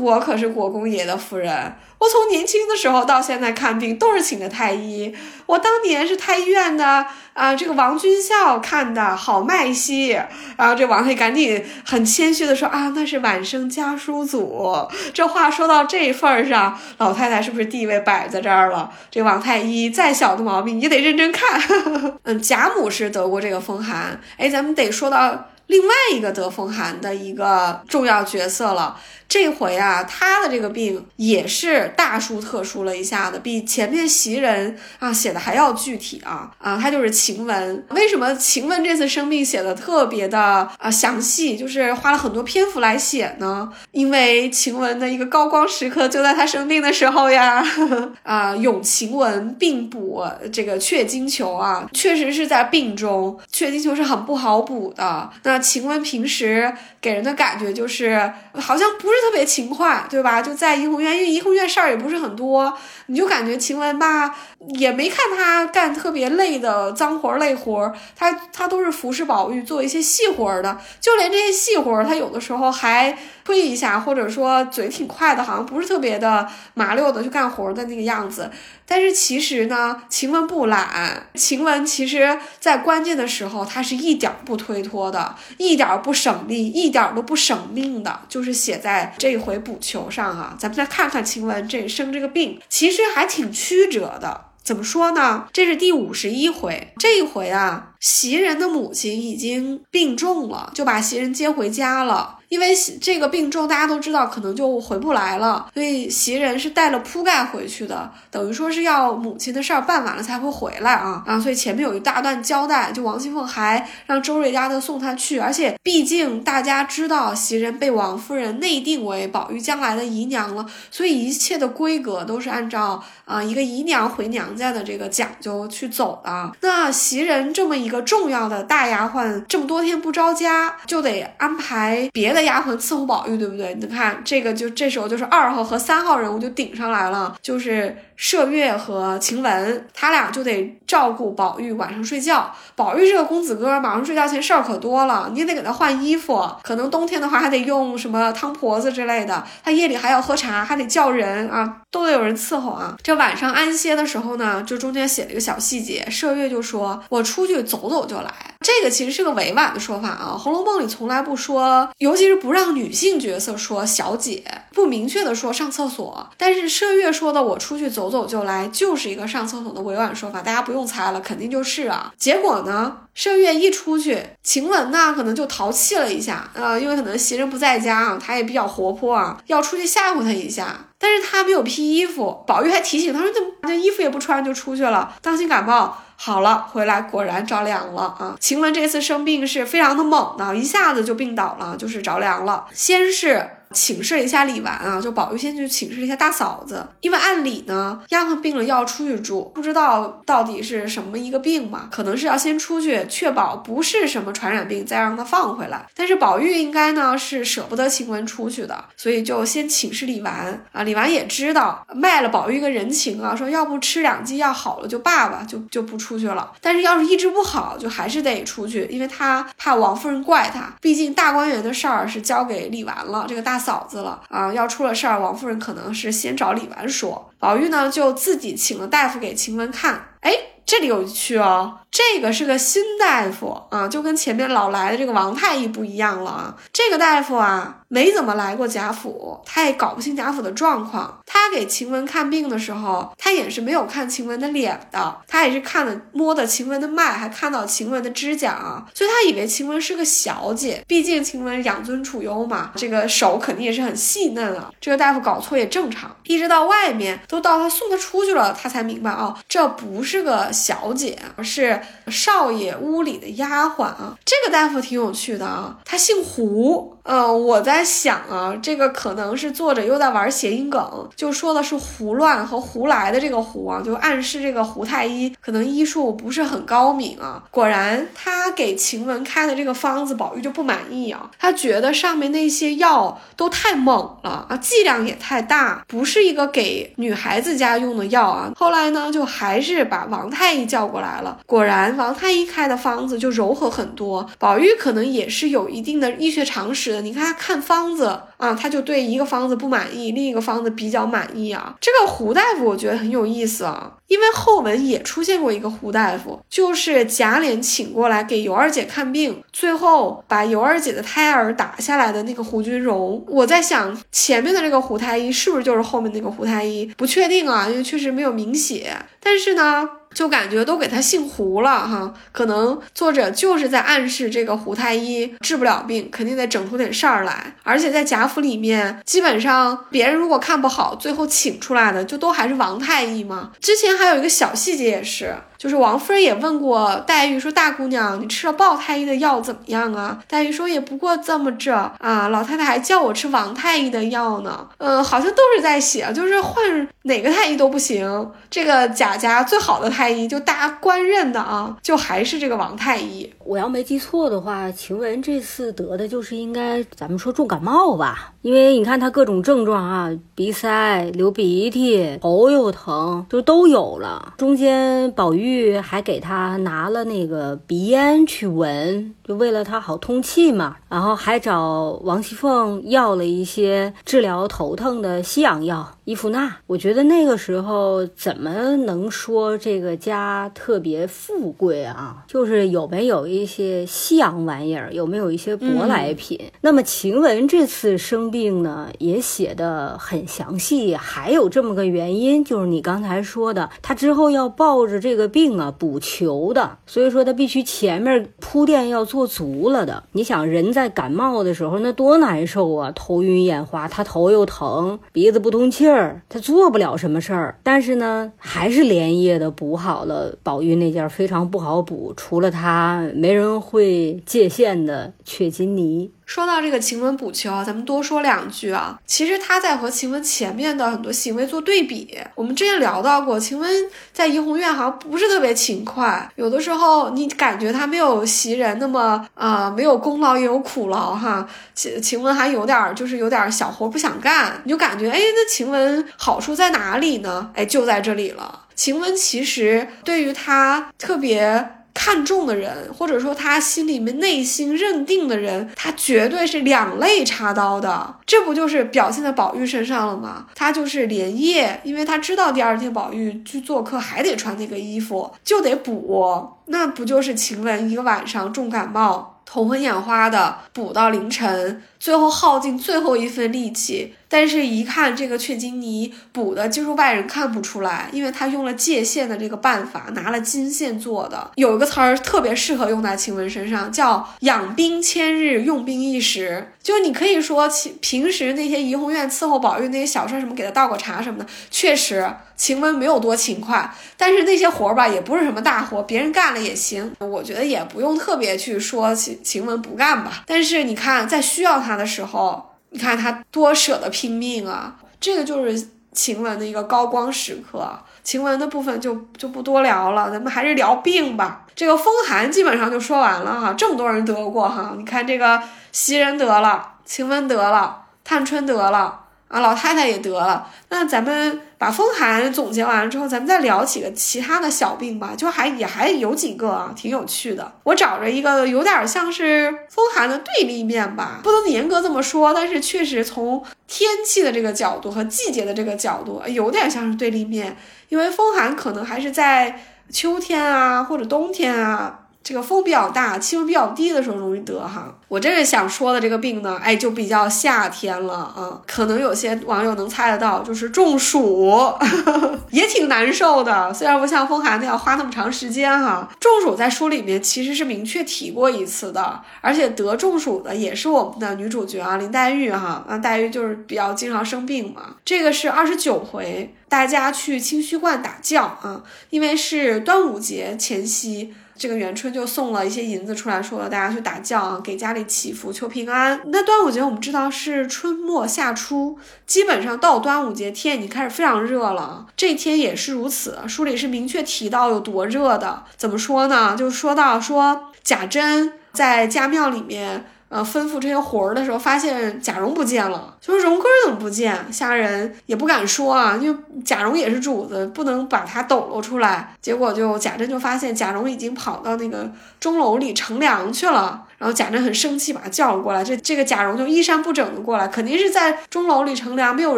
[0.00, 5.14] 我可是国公爷的夫人，我从年轻的时候到现在看病都是请的太医。
[5.46, 10.10] 我当年是太医院的啊，这个王君校看的好脉息。
[10.56, 14.86] 然后这王太赶紧很谦虚的说啊，那是晚生家叔祖。
[15.12, 18.90] 这话说到这份儿上，老太太是不是地位摆在这儿了？
[19.10, 21.60] 这王太医再小的毛病也得认真看。
[22.24, 24.20] 嗯，贾母是得过这个风寒。
[24.36, 28.96] 哎，咱们得说到另外一个得风寒的一个重要角色了。
[29.30, 37.86] 这回啊，他的这个病也是大书特书了一下子，比前面袭人啊写的还要具体啊啊，他就是晴雯。
[37.90, 43.70] 为什么晴雯这次生病写的特别的啊详细，就是花了很多篇幅来写呢？
[43.92, 47.64] 因为晴雯的一个高光时刻就在他生病的时候呀，
[48.24, 55.30] 啊，咏晴雯病补这个雀金球啊，确实是在病中，雀金球是很不好补的。
[55.44, 59.19] 那晴雯平时给人的感觉就是好像不是。
[59.20, 60.40] 特别勤快，对吧？
[60.42, 64.34] 就在怡红院，因为怡红院事儿也不是很多，你就感觉晴雯吧，
[64.78, 73.16] 也没看她干特别累的脏活累活，她她都是服侍宝玉做一些细活的，就连这些细活，她有的时候还
[73.50, 78.48] 推一下，或者说嘴挺快的，好像不是特别的麻溜的去干活的那个样子。
[78.86, 90.54] 但是其实呢，晴雯不懒，晴雯其实在关键的时候，她是一点不推脱的，一点不省力，一点都不省命的，就是写在这回补球上啊。
[90.56, 94.44] 咱们再看看晴雯这生这个病，其实还挺曲折的。
[94.62, 95.48] 怎么说呢？
[95.52, 102.38] 这是第五十一回，这一回啊，袭人的母亲已经病重了，就把袭人接回家了。
[102.48, 111.38] 因为这个病重，大家都知道，可能就回不来了，所以袭人是带了铺盖回去的，等于说是要母亲的事儿办完了才会回来啊啊！
[111.38, 126.50] 所以前面有一大段交代，就王熙凤还让周瑞家的送她去，而且毕竟大家知道袭人被王夫人内定为宝玉将来的姨娘了，所以一切的规格都是按照啊一个姨娘回娘家的这个讲究去走的。
[126.62, 132.40] 那袭人这么一个重要的大丫鬟，这么多天不着家，就得安排别的。
[132.44, 133.74] 丫鬟伺候宝玉，对不对？
[133.74, 142.54] 你看这个，就这时候就是二号和三号人物就顶上来了，就是麝月和晴雯，他俩就得照顾宝玉晚上睡觉。
[142.76, 149.42] 宝玉这个公子哥，晚上睡觉前事儿可多了，你得给他换衣服，可能冬天的话还得用什么汤婆子之类的。
[149.64, 152.94] 他夜里还要喝茶，还得叫人啊，都得有人伺候啊。
[153.02, 164.44] 这晚上安歇的时候呢，就中间写了一个小细节，麝月就说：“我出去走走就来。”这个其实是个委婉的说法啊，《红楼梦》里从来不说，尤其是不让女性角色说小姐，
[164.74, 166.28] 不明确的说上厕所。
[166.36, 172.12] 但是麝月说的“我出去走走就来”，就是一个上厕所的委婉说法，大家不用猜了，肯定就是啊。
[172.18, 180.86] 结果呢，麝月一出去，晴雯呢可能就淘气了一下，呃，因为可能袭人不在家啊，她也比较活泼啊，要出去吓唬他一下。
[180.98, 185.14] 但是她没有披衣服，宝玉还提醒她说：“怎么这衣服也不穿就出去了？
[185.22, 188.36] 当心感冒。”好了，回来果然着凉了啊！
[188.38, 192.66] 晴雯这次生病是非常的猛的，一下子就病倒了，就是着凉了。
[192.74, 205.86] 先是请示一下李纨啊，就宝玉先去请示一下大嫂子，因为按理呢，丫鬟病了要出去住，不知道到底是什么一个病嘛，可能是要先出去确保不是什么传染病，再让她放回来。
[205.94, 210.82] 但是宝玉应该呢是舍不得晴雯出去的，所以就先请示李纨啊。
[210.82, 216.50] 李纨也知道卖了宝玉个人情啊，说要不吃两剂药好了就罢吧，就就不出去了。
[216.60, 224.52] 但是要是医治不好，就还是得出去，因为他怕王夫人怪他，毕竟大观园的事儿是交给李纨了，这个大嫂子了啊。
[224.52, 227.30] 要出了事儿，王夫人可能是先找李纨说。
[227.38, 230.32] 宝玉呢就自己请了大夫给晴雯看，哎。
[230.70, 236.56] 这里有趣哦，这个是个新大夫啊，就跟前面老来的这个王太医不一样了啊。
[236.72, 241.18] 这个大夫啊，没怎么来过贾府，他也搞不清贾府的状况。
[241.26, 250.84] 他给晴雯看病的时候，他也是没有看晴雯的脸的，他也是看了摸的晴雯的脉，还看到晴雯的指甲啊，所以他以为晴雯是个小姐。
[250.86, 254.70] 毕竟晴雯养尊处优嘛，这个手肯定也是很细嫩啊。
[254.80, 256.14] 这个大夫搞错也正常。
[256.22, 260.48] 一直到外面都到他送他出去了，他才明白哦，这不是个。
[260.60, 266.96] 小姐是少爷屋里的丫鬟啊，这个大夫挺有趣的啊，他姓胡。
[267.02, 277.42] 嗯，我在想啊，这个可能是作者又在玩谐音梗，就说的是胡乱和胡来的这个胡啊，就暗示这个胡太医可能医术不是很高明啊。
[277.50, 288.52] 果然，他给晴雯开的这个方子，宝玉就不满意啊，他觉得上面那些药都太猛了啊，剂量也太大，不是一个给女孩子家用的药啊。
[288.54, 291.38] 后来呢，就还是把王太太医叫过来了。
[291.46, 294.28] 果然，王太医开的方子就柔和很多。
[294.36, 297.00] 宝玉可能也是有一定的医学常识的。
[297.00, 301.76] 你看他看方子啊，他就对一个方子不满意，另一个方子比较满意啊。
[301.80, 313.24] 这个胡大夫我觉得很有意思啊，因为后文也出现过一个胡大夫，就是贾琏请过来给尤二姐看病，最后把尤二姐的胎儿打下来的那个胡君荣。
[313.28, 316.86] 我在想前面的这个胡太医是不是就是后面那个胡太医？
[316.96, 318.96] 不确定啊，因为确实没有明写。
[319.20, 319.88] 但是呢。
[320.14, 327.54] 就感觉都给他姓胡了哈，可能作者就是在暗示这个胡太医治不了病，肯定得整出点事儿来。
[327.62, 333.52] 而且在贾府里面，基本上别人如果看不好，最后请出来的就都还是王太医嘛。
[333.60, 335.36] 之前还有一个小细节也是。
[335.60, 344.66] 就是王夫人也问过黛玉说：“大姑娘，你吃了鲍太医的药怎么样啊？”黛玉说：“也不过这么着啊。”老太太还叫我吃王太医的药呢。
[344.78, 348.30] 呃，好像都是在写，就是换哪个太医都不行。
[348.48, 353.30] 这个贾家最好的太医，就大家官认的啊，就还是这个王太医。
[353.44, 358.32] 我要没记错的话，晴雯这次得的就是应该咱们说重感冒吧？
[358.42, 364.34] 因为你看他各种症状啊，鼻塞、流鼻涕、头又疼，就都有了。
[364.38, 365.60] 中间宝玉。
[365.80, 370.76] 还给他拿了那个鼻烟去闻，就为了他好通气嘛。
[370.88, 376.56] 然后还找王熙凤要了一些治疗头疼的西洋药，伊芙娜。
[376.66, 382.24] 我觉得那个时候怎么能说这个家特别富贵啊？
[382.26, 386.50] 就是有没有一些西洋玩意儿，有没有一些舶来品？
[386.62, 390.96] 那么晴雯这次生病呢，也写的很详细。
[390.96, 395.50] 还有这么个原因，就是你刚才说的，她之后要抱着这个病。
[395.60, 400.02] 啊，补求的，所以说她必须前面铺垫要做足了的。
[400.12, 407.58] 你想，人在感冒的时候那多难受啊，头晕眼花，他头又疼，鼻子不通气儿，他做不了什么事儿。
[407.62, 416.10] 但是呢，还是连夜的补好了宝玉那件非常不好补，除了他没人会界限的雀金泥。
[416.30, 418.96] 说到这个晴雯补秋啊，咱们多说两句啊。
[419.04, 422.16] 其实他在和晴雯前面的很多行为做对比。
[422.36, 423.68] 我们之前聊到过，晴雯
[424.12, 431.44] 在怡红院好像不是特别勤快，有的时候你感觉她没有袭人那么啊，没有功劳也有苦劳哈。
[431.74, 437.50] 晴晴雯还有点就是有点小活不想干，你就感觉哎，那晴雯好处在哪里呢？
[437.56, 438.66] 哎，就在这里了。
[438.76, 441.79] 晴雯其实对于他特别。
[441.92, 448.16] 看重的人，或者说他心里面内心认定的人，他绝对是两肋插刀的。
[448.24, 450.46] 这不就是表现在宝玉身上了吗？
[450.54, 456.48] 他就是连夜，因为他知道第二天宝玉去做客还得穿那个衣服，就得补。
[456.66, 464.14] 那不就是晴雯一个晚上重感冒，头昏眼花的补到凌晨，最后耗尽最后一份力气。
[464.32, 471.50] 但是，一看这个雀金泥补的，就是外人看不出来，因为他用了界线的这个办法，拿了金线做的。
[471.56, 476.72] 有一个词儿特别适合用在晴雯身上，叫“养兵千日，用兵一时”。
[476.80, 483.92] 就你可以说，晴平时那些怡红院伺候宝玉那些小事，什么给他倒个茶什么的，确实晴雯没有多勤快。
[484.16, 487.12] 但是那些活儿吧，也不是什么大活，别人干了也行。
[487.18, 490.44] 我觉得也不用特别去说晴晴雯不干吧。
[490.46, 492.69] 但是你看，在需要他的时候。
[492.90, 494.96] 你看他多舍得拼命啊！
[495.20, 497.88] 这个就是晴雯的一个高光时刻。
[498.22, 501.64] 晴雯的部分就就不多聊了，咱们还是聊病吧。
[501.74, 505.62] 这个风寒基本上就说完了哈，这么多人得过哈，你看这个
[505.92, 509.20] 袭人得了，晴雯得了，探春得了。
[509.48, 510.68] 啊，老太太也得了。
[510.90, 515.32] 那咱们把风寒总结完了之后，咱们再聊几个其他的小病吧。
[515.34, 517.72] 就还也还有几个啊，挺有趣的。
[517.84, 527.74] 我找着一个有点像是风寒的对立面吧，不能严格这么说，但是确实从天气的这个角度和季节的这个角度，有点像是对立面。
[528.10, 532.19] 因为风寒可能还是在秋天啊，或者冬天啊。
[532.42, 535.14] 这个风比较大，气温比较低的时候容易得哈。
[535.28, 538.80] 我这个想说的这个病呢，哎，就比较夏天了啊。
[538.86, 541.92] 可能有些网友能猜得到，就是中暑，
[542.72, 543.92] 也挺难受的。
[543.92, 546.28] 虽然不像风寒那样花那么长时间哈。
[546.40, 553.04] 中暑在书里面其实是明确提过一次的，而且得中暑的也是我们的女主角啊，林黛玉哈。
[553.06, 555.14] 那黛玉就是比较经常生病嘛。
[555.24, 561.54] 这个是二十九回，大家去清虚观打醮啊，因为是端午节前夕。
[561.80, 566.38] 这个元春就送了一些银子出来，说了大家去打醮啊，给家里祈福求平安。
[566.48, 572.26] 那端午节我们知道是春末夏初，基本上到端午节天已经开始非常热了。
[572.36, 575.84] 这天也是如此，书里是明确提到有多热的。
[575.96, 576.76] 怎么说呢？
[576.76, 580.26] 就说到说贾珍在家庙里面。
[580.50, 584.70] 呃，吩咐这些活儿的时候，发现贾蓉不见了，就说荣哥怎么不见？
[584.72, 589.54] 下人也不敢说啊，因为贾蓉也是主子，不能把他抖搂出来。
[589.62, 592.28] 结果就贾珍就发现贾蓉已经跑到那个
[592.58, 594.24] 钟楼里乘凉去了。
[594.38, 596.02] 然后贾珍很生气，把他叫了过来。
[596.02, 599.76] 这这个贾蓉就衣衫不整的过来，肯定是在钟楼里乘凉，没有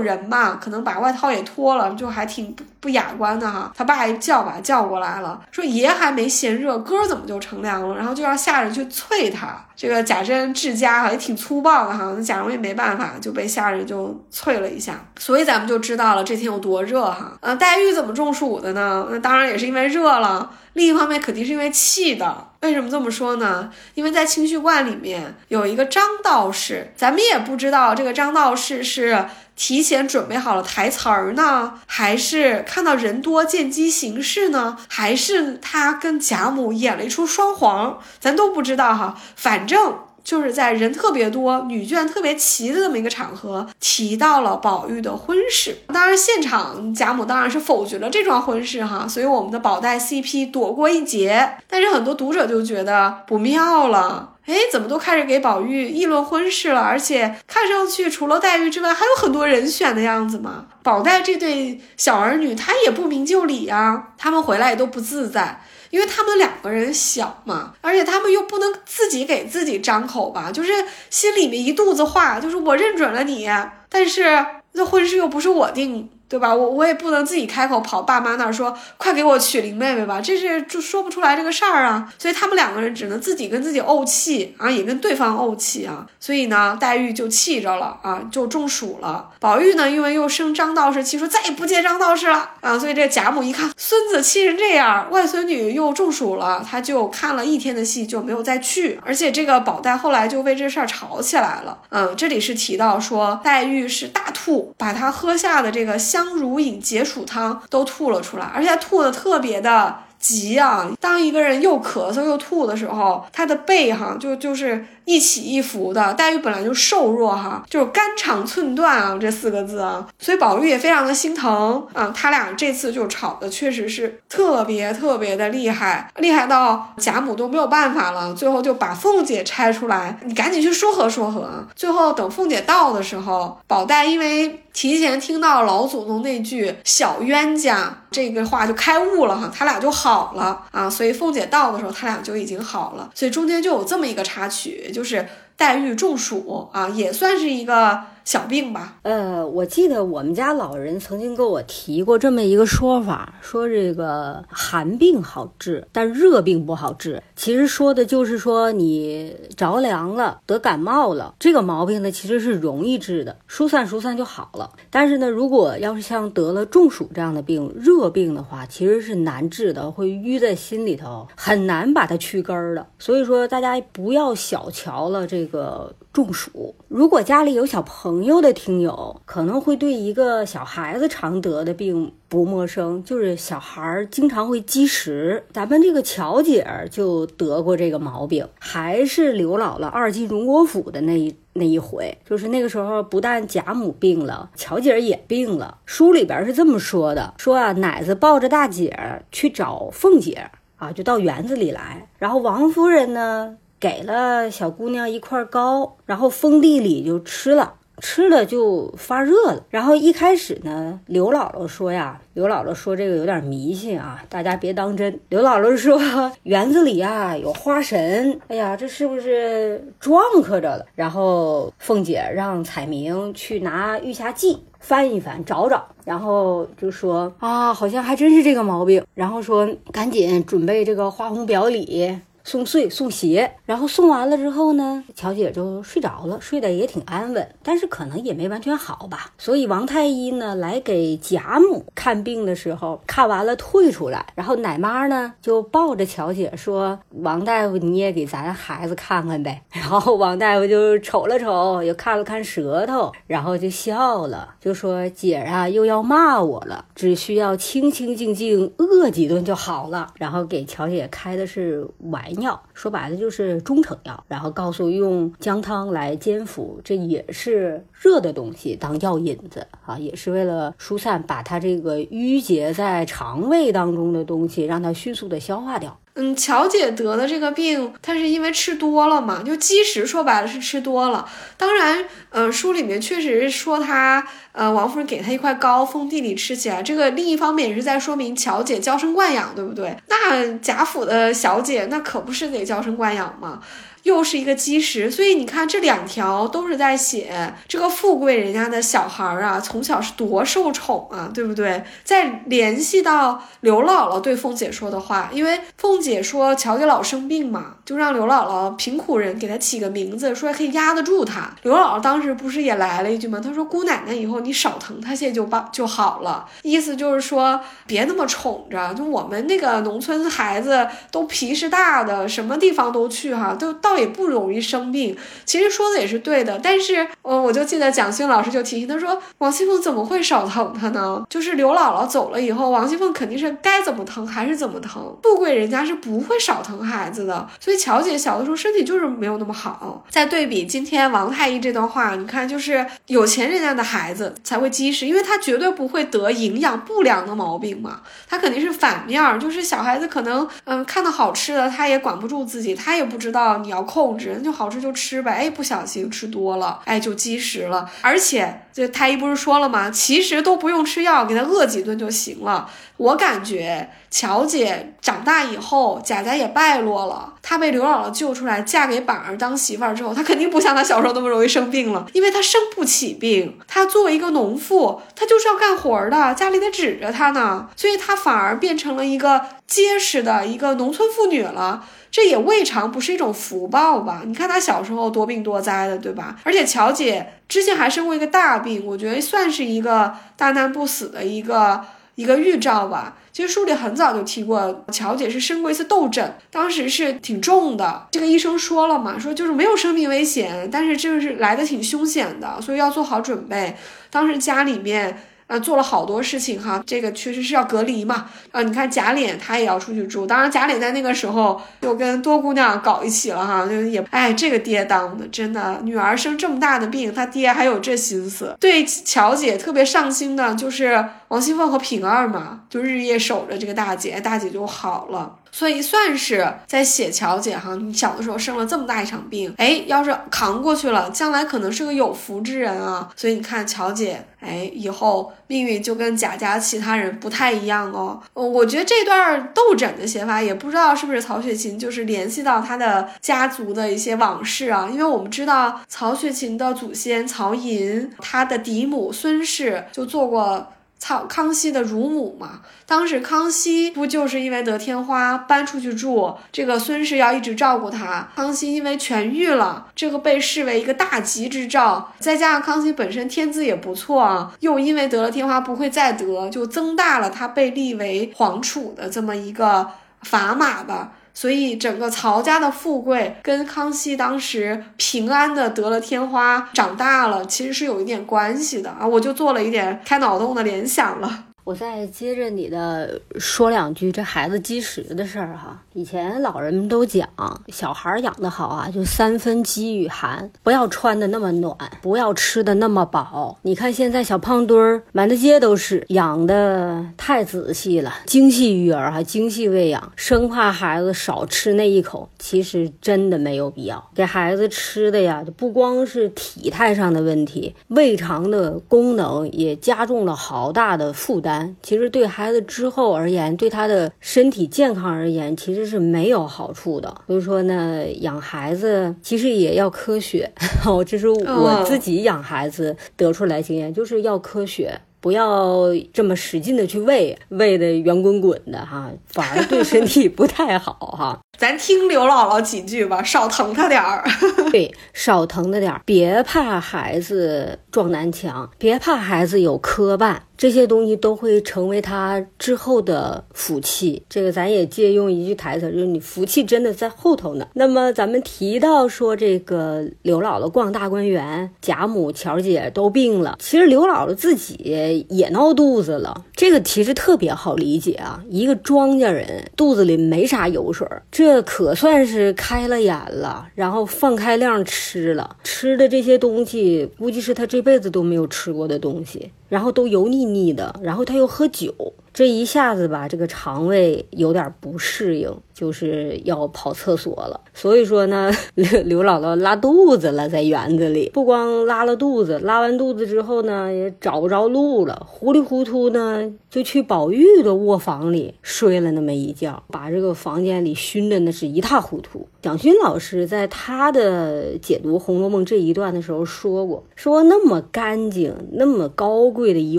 [0.00, 3.70] 人嘛，可能把外套也脱了，就还挺不不雅观的哈。
[3.76, 7.96] 他爸一叫，把他叫过来了，说爷还没嫌热，哥怎么就乘凉了？
[7.96, 9.62] 然后就让下人去催他。
[9.82, 15.04] 这个贾珍治家哈也挺粗暴的哈，那贾蓉也没办法，就被下人就啐了一下。
[15.18, 17.36] 所以咱们就知道了这天有多热哈。
[17.40, 19.08] 呃，黛玉怎么中暑的呢？
[19.10, 20.48] 那当然也是因为热了。
[20.74, 23.72] 另一方面肯定是因为气的，为什么这么说呢？
[23.94, 29.26] 因为在清虚观里面有一个张道士，咱们也不知道这个张道士是
[29.56, 39.18] 提前准备好了台词儿呢，还是看到人多见机行事呢，还是他跟贾母演了一出双簧，咱都不知道哈。
[39.36, 39.94] 反正。
[40.24, 45.76] 就是在人特别多、女眷特别齐的这么一个场合，提到了宝玉的婚事。
[45.88, 51.54] 当然，现场贾母当然是否决了这桩婚事哈，所以我们的宝黛 CP 躲过一劫。
[51.66, 56.80] 但是很多读者就觉得不妙了，哎，怎么都开始给宝玉议论婚事了？
[56.80, 60.66] 而且看上去除了黛玉之外，还有很多人选的样子嘛。
[60.82, 65.62] 宝黛这对小儿女，她也不明就里呀，他们回来也都不自在。
[65.90, 70.72] 因为他们两个人小嘛，而且他们又不能自己给自己张口吧，就是
[71.10, 73.46] 心里面一肚子话，就是我认准了你，
[73.90, 74.24] 但是
[74.72, 76.08] 这婚事又不是我定。
[76.32, 76.54] 对吧？
[76.54, 82.10] 我我也不能自己开口跑爸妈那儿说，快给我娶林妹妹吧，这是就说不出来这个事儿啊。
[82.18, 86.06] 所以他们两个人只能自己跟自己怄气啊，也跟对方怄气啊。
[86.18, 89.28] 所以呢，黛玉就气着了啊，就中暑了。
[89.40, 92.78] 宝玉呢，因为又生张道士气，说再也不见张道士了啊。
[92.78, 98.98] 所以这贾母一看孙子气成这样，外孙女又中暑了，他就看了一天的戏就没有再去。
[99.04, 101.76] 而且这个宝黛后来就为这事儿吵起来了。
[101.90, 106.21] 嗯，这里是提到说黛玉是大吐，把她喝下的这个香。
[106.22, 110.88] 姜如饮解暑汤都吐了出来，而且吐的特别的急啊！
[111.00, 114.86] 当一个人又咳嗽又吐的时候，他的背哈就就是。
[115.04, 122.12] 一起一伏的黛玉本来就瘦弱哈，就是肝肠寸断啊这四个字啊，所以宝玉也非常的心疼啊。
[122.14, 131.66] 他俩这次就吵的确实是特别特别的厉害，厉害到贾母都没有办法了，最后就把凤姐拆出来，你赶紧去说和说和。
[131.74, 140.88] 最后等凤姐到的时候，宝黛因为提前听到老祖宗那句小冤家这个话就开悟了哈，他俩就好了啊。
[140.88, 144.90] 所以凤姐到的时候，他俩就已经好了，所以中间就有这么一个插曲。
[144.92, 145.26] 就是
[145.56, 148.12] 黛玉中暑啊，也算是一个。
[148.24, 157.22] 小病吧，呃，我记得我们家老人曾经跟我提过这么一个说法，说这个寒病好治，但热病不好治。
[157.34, 164.70] 其实说的就是说你着凉了，得感冒了，这个毛病呢其实是容易治的，疏散疏散就好了。
[164.90, 172.86] 但是呢，如果要是像得了中暑这样的病，热病的话，其实是难治的，会淤在心里头，很难把它去根儿的。
[172.98, 185.42] 所以说大家不要小瞧了这个中暑，如果家里有小朋友朋友的听友可能会对一个小孩子常得的病不陌生，就是小孩经常会积食。
[185.50, 195.78] 咱们这个乔姐就得过这个毛病，还是刘姥姥二进荣国府的那一那一回，就是那个时候不但贾母病了，乔姐也病了。
[195.86, 203.56] 书里边是这么说的：说啊，奶子抱着大姐去找凤姐啊，就到园子里来，然后王夫人呢。
[203.80, 209.64] 给了小姑娘一块糕，然后封地里就吃了，吃了就发热了。
[209.70, 215.20] 然后一开始呢，刘姥姥说呀，刘姥姥说这个有点迷信啊，大家别当真。
[215.28, 216.00] 刘姥姥说
[216.42, 220.84] 园子里啊有花神，哎呀，这是不是撞磕着了？
[220.96, 229.02] 然后凤姐让彩明去拿《玉匣记》翻一翻，找找，然后就说啊，好像还真是这个毛病。
[229.14, 232.18] 然后说赶紧准备这个花红表里。
[232.44, 239.32] 送睡送鞋，然后送完了之后呢，乔姐就睡着了，睡得也挺安稳，但是可能也没完全好吧。
[239.38, 249.62] 所以王太医呢来给贾母看病的时候，看完了退出来，然后奶妈呢就抱着乔姐说：“王大夫你也给咱孩子看看呗。
[249.70, 262.31] ”然后王大夫就瞅了瞅，又看了看舌头，然后就笑了，就说：“姐啊，又要骂我了，只需要清清静静饿几顿就好了。”然后给乔姐开的是丸。
[262.40, 275.98] 药说白了就是中成药，然后告诉用姜汤来煎服，这也是热的东西当药引子啊，也是为了疏散，把它这个淤结在肠胃当中的东西，让它迅速的消化掉。
[276.14, 281.26] 嗯，乔姐得的这个病，她是因为吃多了嘛，就积食，说白了是吃多了。
[281.56, 286.82] 当然，嗯，书里面确实说她，呃，王夫人给她一块糕，封地里吃起来。
[286.82, 289.96] 这个另一方面也是在说明乔姐娇生惯养，对不对？
[290.08, 293.62] 那贾府的小姐，那可不是得娇生惯养吗？
[294.02, 301.84] 又是一个基石，所以你看这两条都是在写这个富贵人家的小孩儿啊，从小是多受宠啊，对不对？
[302.02, 311.54] 再联系到刘姥姥对凤姐说的话，因为凤姐说乔姐老生病嘛，就让刘姥姥贫苦人给她起个名字，说可以压得住她。
[311.62, 313.40] 刘姥姥当时不是也来了一句吗？
[313.42, 318.92] 她说姑奶奶以后你少疼她些就罢就好了，意思就是说别那么宠着。
[318.94, 323.91] 就我们那个农村孩子都皮实大的，什么地方都去哈，都到。
[323.92, 325.14] 倒也不容易生病，
[325.44, 326.58] 其实说的也是对的。
[326.62, 331.22] 但是，嗯，我就记得蒋勋老师就提醒他说，王熙凤怎么会少疼他呢？
[331.28, 335.14] 就是刘姥姥走了以后，王熙凤肯定是该怎么疼还是怎么疼。
[335.22, 337.46] 富贵人家是不会少疼孩子的。
[337.60, 340.02] 所以乔姐小的时候身体就是没有那么好。
[340.08, 348.00] 再对比今天王太医这段话，你看，就是有钱人家的孩子才会积食，因为他绝对不会得营养不良的毛病嘛。
[348.26, 353.81] 他肯定是反面，就是小孩子可能，嗯，看到好吃的他也管不住自己，他也不知道你要。
[353.84, 357.90] 控制，那就好吃就吃呗，哎，不小心吃多了，哎，就积食了。
[358.02, 359.90] 而且这太医不是说了吗？
[359.90, 362.70] 其实都不用吃药，给他饿几顿就行了。
[362.98, 367.34] 我感觉乔姐长大以后，贾家也败落了。
[367.42, 373.58] 她被刘姥姥救出来，嫁给板儿当媳妇儿之后，她肯定不像她小时候那么容易生病了，因为她生不起病。
[373.66, 381.84] 她作为一个农妇，她就是要干活的，家里得指着她呢，所以她反而变成了一个结实的一个农村妇女了。
[382.12, 384.22] 这也未尝不是一种福报吧？
[384.26, 386.36] 你看她小时候多病多灾的，对吧？
[386.44, 391.82] 而且乔姐之前还生过一个大病，我觉得算是一个大难不死的一个
[392.16, 393.16] 一个预兆吧。
[393.32, 398.06] 其实书里很早就提过，乔姐是生过一次痘疹，当时是挺重的。
[398.10, 403.74] 这个医生说了嘛，说就是没有生命危险，但是这个是来的挺凶险的，所以要做好准备。
[404.10, 405.18] 当时家里面。
[405.52, 408.26] 啊，做了好多事情哈，这个确实是要隔离嘛。
[408.52, 418.56] 啊，你看贾琏他也要出去住，当然贾琏在那个时候又跟多姑娘搞一起了哈，就也哎，这个爹当的真的，女儿生这么大的病，他爹还有这心思。
[418.58, 425.36] 对乔姐特别上心的就是王熙凤和平儿嘛，就日夜守着这个大姐，大姐就好了。
[425.52, 433.08] 所以算是在写乔姐哈，你小的时候生了这么大一场病，哎，要是扛过去了，将来可能是个有福之人啊。
[433.14, 438.20] 所以你看乔姐，哎，以后命运就跟贾家其他人不太一样哦。
[438.32, 444.88] 我觉得这段斗枕的写法，也不知道是不是曹雪芹就是联系到他的家族的一些往事啊。
[444.90, 450.72] 因为我们知道曹雪芹的祖先曹寅，他的嫡母孙氏就做过。
[451.02, 458.28] 曹康熙的乳母嘛，当时康熙不就是因为得天花搬出去住，这个孙氏要一直照顾他。
[458.36, 462.12] 康熙因为痊愈了，这个被视为一个大吉之兆。
[462.20, 469.90] 再加上康熙本身天资也不错啊，又因为得了天花不会再得，就增大了他被立为皇储的这么一个
[470.22, 471.14] 砝码吧。
[471.34, 479.06] 所以整个曹家的富贵跟康熙当时平安的得了天花长大了，其实是有一点关系的啊！
[479.06, 481.46] 我就做了一点开脑洞的联想了。
[481.64, 485.80] 我再接着你的说两句这孩子积食的事儿哈。
[485.92, 487.28] 以前老人们都讲，
[487.68, 493.56] 小孩养得好啊，就三分饥与寒，不要穿的那么暖，不要吃的那么饱。
[493.62, 502.28] 你看现在小胖墩儿满大街都是，养的太仔细了，精细育儿哈精细喂养，生怕孩子少吃那一口。
[502.40, 511.51] 其实真的没有必要给孩子吃的呀，就不光是体态上的问题，胃肠的功能也加重了好大的负担。
[511.82, 517.14] 其实对孩子之后而言，对他的身体健康而言，其实是没有好处的。
[517.26, 520.50] 所以说呢，养孩子其实也要科学。
[521.06, 525.00] 这是我自己养孩子得出来经验，就是要科学。
[525.20, 531.38] 不要这么使劲的去喂，喂的圆滚滚的哈，反而对身体 不太好哈。
[531.56, 534.24] 咱听刘姥姥几句吧，少疼他点儿。
[534.72, 544.22] 对，少疼他点儿，别怕孩子撞南墙，别怕孩子有磕绊，这些东西都会成为他之后的福气。
[544.28, 547.68] 这个咱也借用一句台词，就是你福气真的在后头呢。
[547.74, 556.44] 那么咱们提到说这个刘姥姥逛大观园，贾母、巧姐都病了，其实刘姥姥自己也闹肚子了。
[556.56, 561.52] 这个其实特别好理解啊，一个庄稼人肚子里没啥油水，这。
[561.52, 571.94] 这可算是开了眼了，然后放开量吃了，吃的这些东西估计是他这辈子都没有吃过的东西，然后都油腻腻的，然后他又喝酒。
[572.32, 577.60] 这一下子吧，这个肠胃有点不适应，就是要跑厕所了。
[577.74, 592.48] 所以说呢，刘刘姥姥拉肚子了，在园子里，不光拉了肚子，拉完肚子之后呢，也找不着路了，糊里糊涂呢，就去宝玉的卧房里睡了那么一觉，把这个房间里熏的那是一塌糊涂。
[592.62, 599.98] 蒋勋老师在他的解读《红楼梦》这一段的时候说过，说那么干净、那么高贵的怡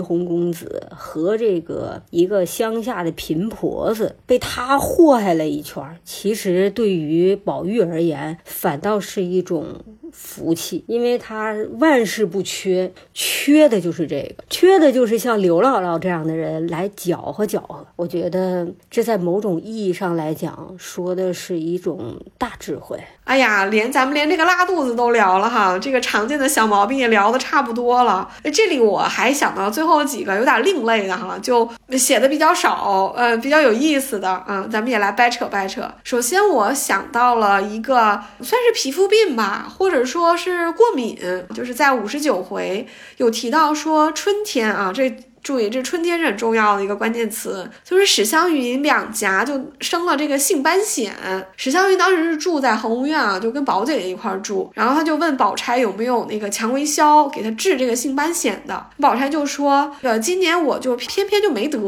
[0.00, 2.23] 红公子和这个一。
[2.24, 9.66] 一个乡下的贫婆子被他祸害了一圈，其实对于宝玉而言，反倒是一种
[10.10, 17.86] 福气，因为他万事不缺，缺的就是这个，缺的就是像刘姥姥这样的人来搅和搅和。
[17.96, 22.98] 我觉得这在某种意义上来讲，说的是一种大智慧。
[23.24, 28.30] 哎呀，连咱们连这个拉肚子都聊了哈，这个常见的小毛病也聊的差不多了。
[28.52, 31.68] 这里我还想到最后几个有点另类的哈，就
[31.98, 35.92] 写写的比较少，呃，比较有意思的啊，咱们也来掰扯掰扯。
[36.04, 41.18] 首先我想到了一个算是皮肤病吧，或者说是过敏，
[41.52, 42.86] 就是在五十九回
[43.16, 45.12] 有提到说春天啊这。
[45.44, 51.10] 注意，这春天是很重要的一个关键词，就是史湘云两颊就生了这个性斑癣。
[51.56, 58.86] 史湘云当时是住在恒芜院啊，就跟宝姐姐一块住，然后他就问宝钗有没有那个蔷薇消给她治这个性斑癣的。
[58.98, 61.78] 宝钗就说，呃，今年我就偏偏就没得，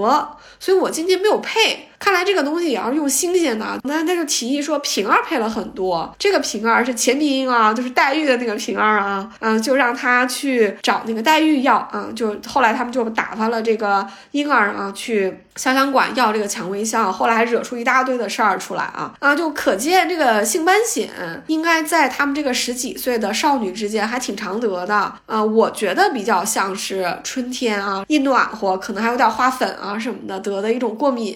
[0.61, 1.89] 所以我今年没有配。
[1.99, 15.39] 看来这个东西也要用新鲜的，那他就提议说平儿配了很多，这个平儿是钱皮英啊，就是黛玉的那个平儿啊，嗯，就让他去找那个黛玉要啊，就后来他们就打发了这个婴儿啊去。
[15.57, 19.35] 潇湘馆要这个蔷薇香，后来还惹出一大堆的事儿出来啊啊！
[19.35, 21.09] 就可见这个性斑癣
[21.47, 25.43] 应该在他们这个十几岁的少女之间还挺常得的啊。
[25.43, 31.35] 我觉得比较像是春天啊，一暖和，可能还有点花粉啊什么的得的一种过敏，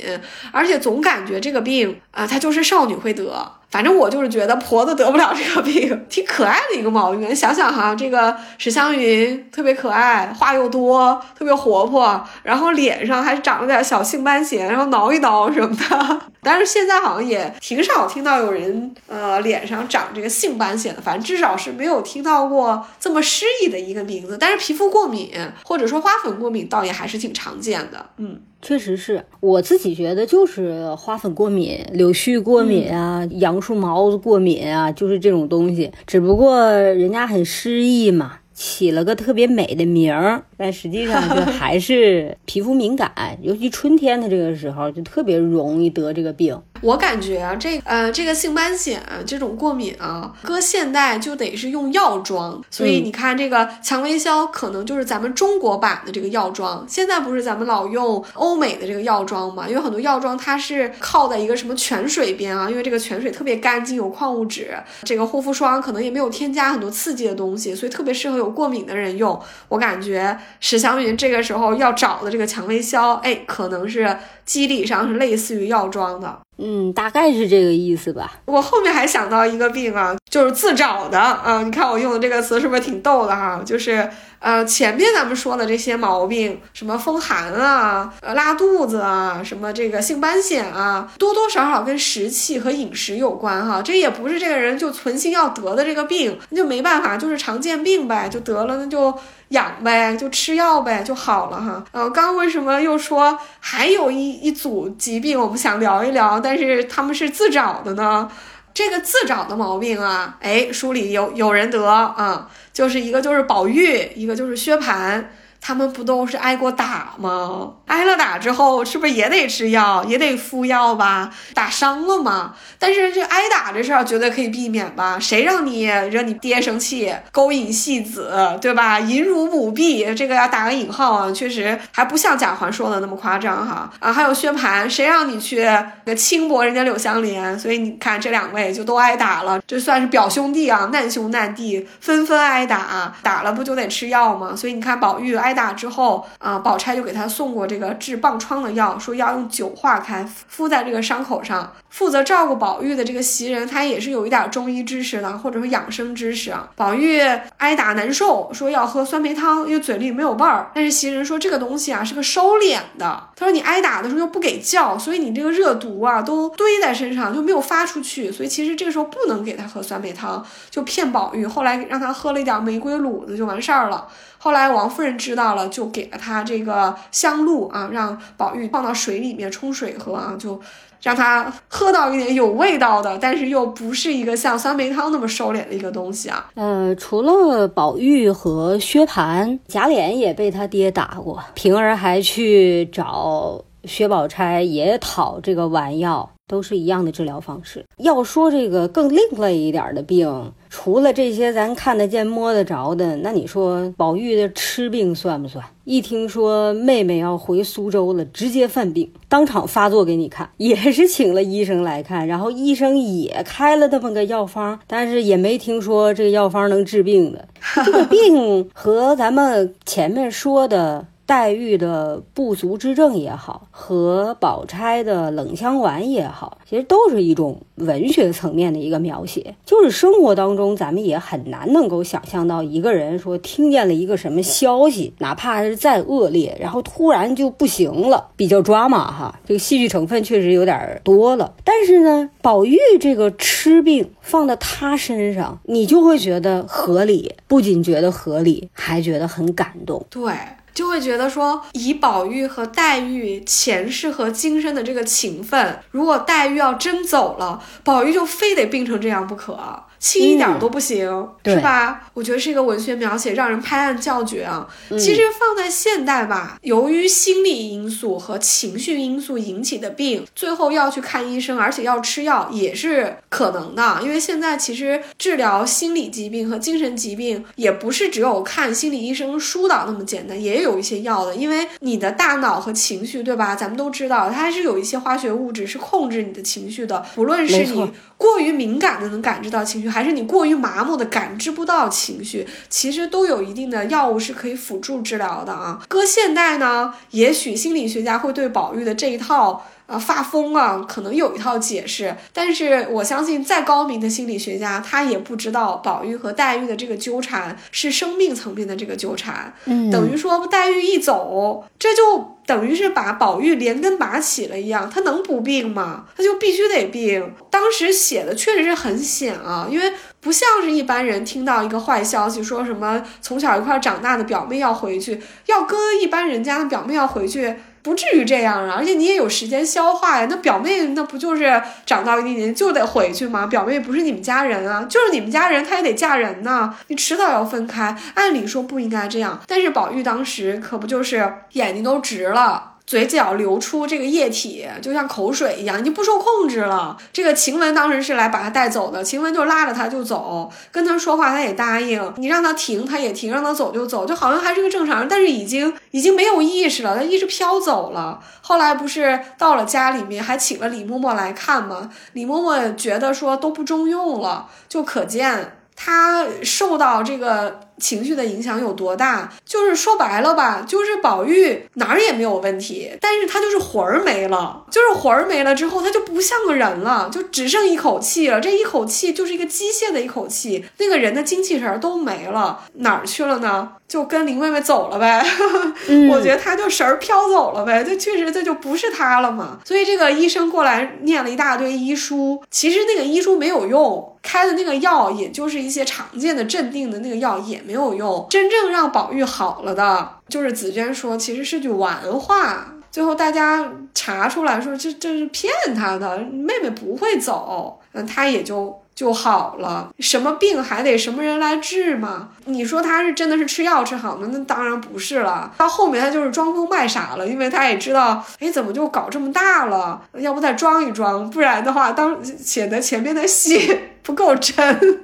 [0.52, 3.52] 而且总感觉这个病啊，它就是少女会得。
[3.70, 7.32] 反正我就是觉得婆子得不了这个病， 挺可爱的一个毛病。
[7.32, 16.20] 想想哈，这个史湘云特别可爱，话又多，特别活泼，然后脸上还长了点小性斑癣，然后挠一挠什么的。
[16.42, 24.36] 但是现在好像也挺少听到有人呃脸上长这个性斑癣的，反正至少是没有听到过这么诗意的一个名字。
[24.36, 25.30] 但是皮肤过敏
[25.62, 28.04] 或者说花粉过敏，倒也还是挺常见的。
[28.16, 28.40] 嗯。
[28.62, 35.90] 确实是我自己觉得就是花粉过敏、柳絮过敏啊、杨树毛子过敏啊，就是这种东西。
[36.06, 43.10] 只不过人家很诗意嘛，起了个特别美的名儿，但实际上就还是皮肤敏感，
[43.40, 46.54] 尤其春天的这个时候就特别容易得这个病。
[46.82, 52.62] 我感觉啊，这呃，这个性斑癣这种过敏啊，搁现代就得是用药妆。
[52.70, 56.84] 所以你看，这个蔷薇消可能就是咱们中国版的这个药妆。
[56.86, 59.66] 现在不是咱们老用欧美的这个药妆嘛？
[59.66, 64.74] 因为很多药妆它是靠在一个什么泉水边啊，因为这个泉水特别干净，有矿物质。
[65.04, 69.38] 这个护肤霜可能也没有添加很多刺激的东西，所以特别适合有过敏的人用。
[69.68, 76.40] 我感觉史湘云这个时候要找的这个蔷薇销，哎，可能是机理上是类似于药妆的。
[76.60, 78.32] 嗯，大概是这个意思吧。
[78.44, 81.62] 我后面还想到一个病啊，就是自找的啊。
[81.62, 83.60] 你看我用的这个词是不是挺逗的哈？
[83.64, 84.08] 就是
[84.38, 93.82] 呃，前面咱们说的这些毛病，什么风寒啊，呃，拉肚子啊，什么这个性斑癣啊，多多少少跟食气和饮食有关哈。
[93.82, 99.14] 这也不是这个人就存心要得的这个病，那就没办法，就是常见病呗，就得了那就。
[99.50, 101.84] 养呗，就吃药呗，就好了哈。
[101.90, 108.28] 呃，刚刚为什么又说还有一一组疾病我们想聊一聊，但但是他们是自找的呢？
[108.74, 115.22] 这个自找的毛病啊，哎，书里有有人得啊，就是一个就是宝玉，一个就是薛蟠。
[115.60, 117.74] 他们不都是挨过打吗？
[117.86, 121.30] 挨了打之后，是不是也得吃药，也得敷药吧？
[121.54, 122.54] 打伤了吗？
[122.78, 125.18] 但是这挨打这事儿绝对可以避免吧？
[125.20, 128.98] 谁让你惹你爹生气，勾引戏子，对吧？
[128.98, 133.92] 淫辱母婢，这个要打个引号啊，确实还不像贾环说的那么夸张哈。
[133.98, 135.68] 啊，还有薛蟠，谁让你去
[136.16, 137.58] 轻薄人家柳湘莲？
[137.58, 144.56] 所以你看这两位就都挨打了，这算是表兄弟啊，难兄难弟，纷纷挨打，打了不就得吃药吗？
[144.56, 145.49] 所以你看宝玉挨。
[145.50, 151.72] 挨打之后啊，宝钗就给他送过这个治棒疮的药，说要用酒化开，敷在这个伤口上。
[151.88, 156.70] 负责照顾宝玉的这个袭人，他也是有一点中医知识的，或者说养生知识啊。
[156.76, 157.20] 宝玉
[157.56, 160.70] 挨打难受，说要喝酸梅汤，因为嘴里没有味儿。
[160.72, 171.44] 但是袭人说这个东西啊是个收敛的，他说你挨打的时候又不给叫，所以你这个热毒啊都堆在身上就没有发出去，所以其实这个时候不能给他喝酸梅汤，就骗宝玉。
[171.44, 174.06] 后来让他喝了一点玫瑰卤子就完事儿了。
[174.42, 180.58] 后来王夫人知道了，就给了他这个香露啊，让宝玉放到水里面冲水喝啊，就
[181.02, 186.50] 让他喝到一点有味道的，但是又不是一个像酸梅汤那么收敛的一个东西啊。
[186.54, 196.30] 呃，除了宝玉和薛蟠，贾琏也被他爹打过，平儿还去找薛宝钗也讨这个丸药。
[196.50, 197.84] 都是一样的治疗方式。
[197.98, 205.62] 要说这个更另类一点的病，除了这些咱看得见摸得着的，那你说宝玉的痴病算不算？
[205.84, 217.48] 一听说妹妹要回苏州了，直接犯病，当场发作给你看，也是请了医生来看，然后医生也开了这么个药方，但是也没听说这个药方能治病的。
[217.84, 221.06] 这个病和咱们前面说的。
[221.30, 229.54] 黛玉的不足之症也好，和宝钗的冷香丸也好，其实都是一种文学层面的一个描写。
[229.64, 239.38] 就是生活当中，咱们也很难能够想象到一个人说听见了一个什么消息，哪怕是再恶劣，然后突然就不行了，比较抓马哈。
[239.46, 241.54] 这个戏剧成分确实有点多了。
[241.62, 250.04] 但是呢，宝玉这个痴病放到他身上，你就会觉得合理，不仅觉得合理，还觉得很感动。
[250.10, 250.32] 对。
[250.74, 259.58] 就会觉得说，以宝玉和黛玉前世和今生的这个情分，如果黛玉要真走了，宝玉就非得病成这样不可。
[259.98, 262.08] 轻一点都不行，是吧？
[262.14, 264.66] 我觉得是一个文学描写，让人拍案叫绝啊。
[264.92, 273.98] 其实放在现代吧，由于心理因素和情绪因素引起的病，最后要去看医生，而且要吃药，也是可能的。
[274.02, 281.34] 因为现在其实治疗心理疾病和精神疾病，也不是只有看心理医生疏导那么简单，也有一些药的。
[281.34, 283.54] 因为你的大脑和情绪，对吧？
[283.54, 287.90] 咱们都知道，它还是有一些化学物质是控制你的情绪的，不论是你。
[288.16, 295.80] 过于敏感的能感知到情绪，还是你过于麻木的感知不到情绪，其实都有一定的药物是可以辅助治疗的啊。
[295.88, 299.64] 搁现代呢，也许心理学家会对宝玉的这一套。
[299.90, 316.04] 啊，发疯啊，可能有一套解释，但是我相信再高明的心理学家，他也不知道宝玉和黛玉的这个纠缠是生命层面的这个纠缠，嗯，等于说黛玉一走，这就等于是把宝玉连根拔起了一样，他能不病吗？
[316.16, 317.34] 他就必须得病。
[317.50, 327.56] 当时写的确实是很险啊，因为不像是一般人听到一个坏消息，说什么从小一块长大的表妹要回去，要搁一般人家的表妹要回去。
[327.82, 330.26] 不至于这样啊，而且你也有时间消化呀。
[330.28, 333.46] 那表妹那不就是长到一定年纪就得回去吗？
[333.46, 336.74] 表妹不是你们家人啊，就是你们家人，她也得嫁人呢。
[336.88, 339.40] 你迟早要分开，按理说不应该这样。
[339.46, 342.69] 但是宝玉当时可不就是眼睛都直了。
[342.90, 346.96] 嘴角流出这个液体，就像口水一样，已经不受控制了。
[347.12, 358.18] 这个晴雯当时是来把他带走的，晴雯就拉着他就走，跟他说话他也答应，你让他停他也停，让他走就走，就好像还是个正常人，但是已经已经没有意识了，他一直飘走了。
[358.40, 361.90] 后来不是到了家里面，还请了李嬷嬷来看吗？
[362.14, 367.69] 李嬷嬷觉得说都不中用了，就可见他受到这个。
[367.80, 369.32] 情绪的影响有多大？
[369.44, 378.40] 就是说白了吧，就是宝玉哪儿也没有问题，但是他就是魂儿没了，就是魂儿没了之后，他就不像个人了，就只剩一口气了。
[378.40, 383.72] 这一口气就是一个机械的一口气，那个人的精气神都没了，哪儿去了呢？
[383.88, 385.20] 就跟林妹妹走了呗。
[386.12, 389.58] 我觉得他就神儿飘走了呗，这确实这就不是他了嘛。
[389.64, 394.16] 所以这个医生过来念了一大堆医书，其实那个医书没有用。
[394.22, 398.26] 开的那个药，也就是一些常见的镇定的那个药，也没有用。
[398.28, 402.74] 真正让宝玉好了的，就是紫娟说，其实是句玩话。
[402.90, 408.79] 最后大家查出来说，这这是骗他的，妹妹不会走，嗯，他也就。
[409.00, 412.28] 就好了，什么病还得什么人来治吗？
[412.44, 414.26] 你说他是真的是吃药吃好的？
[414.26, 415.50] 那当然不是了。
[415.56, 420.02] 到后面他就是装疯卖傻了，因为他也知道，哎，怎么就搞这么大了？
[420.18, 423.80] 要不再装一装，不然的话，当显得前面的戏。
[424.02, 424.56] 不够真，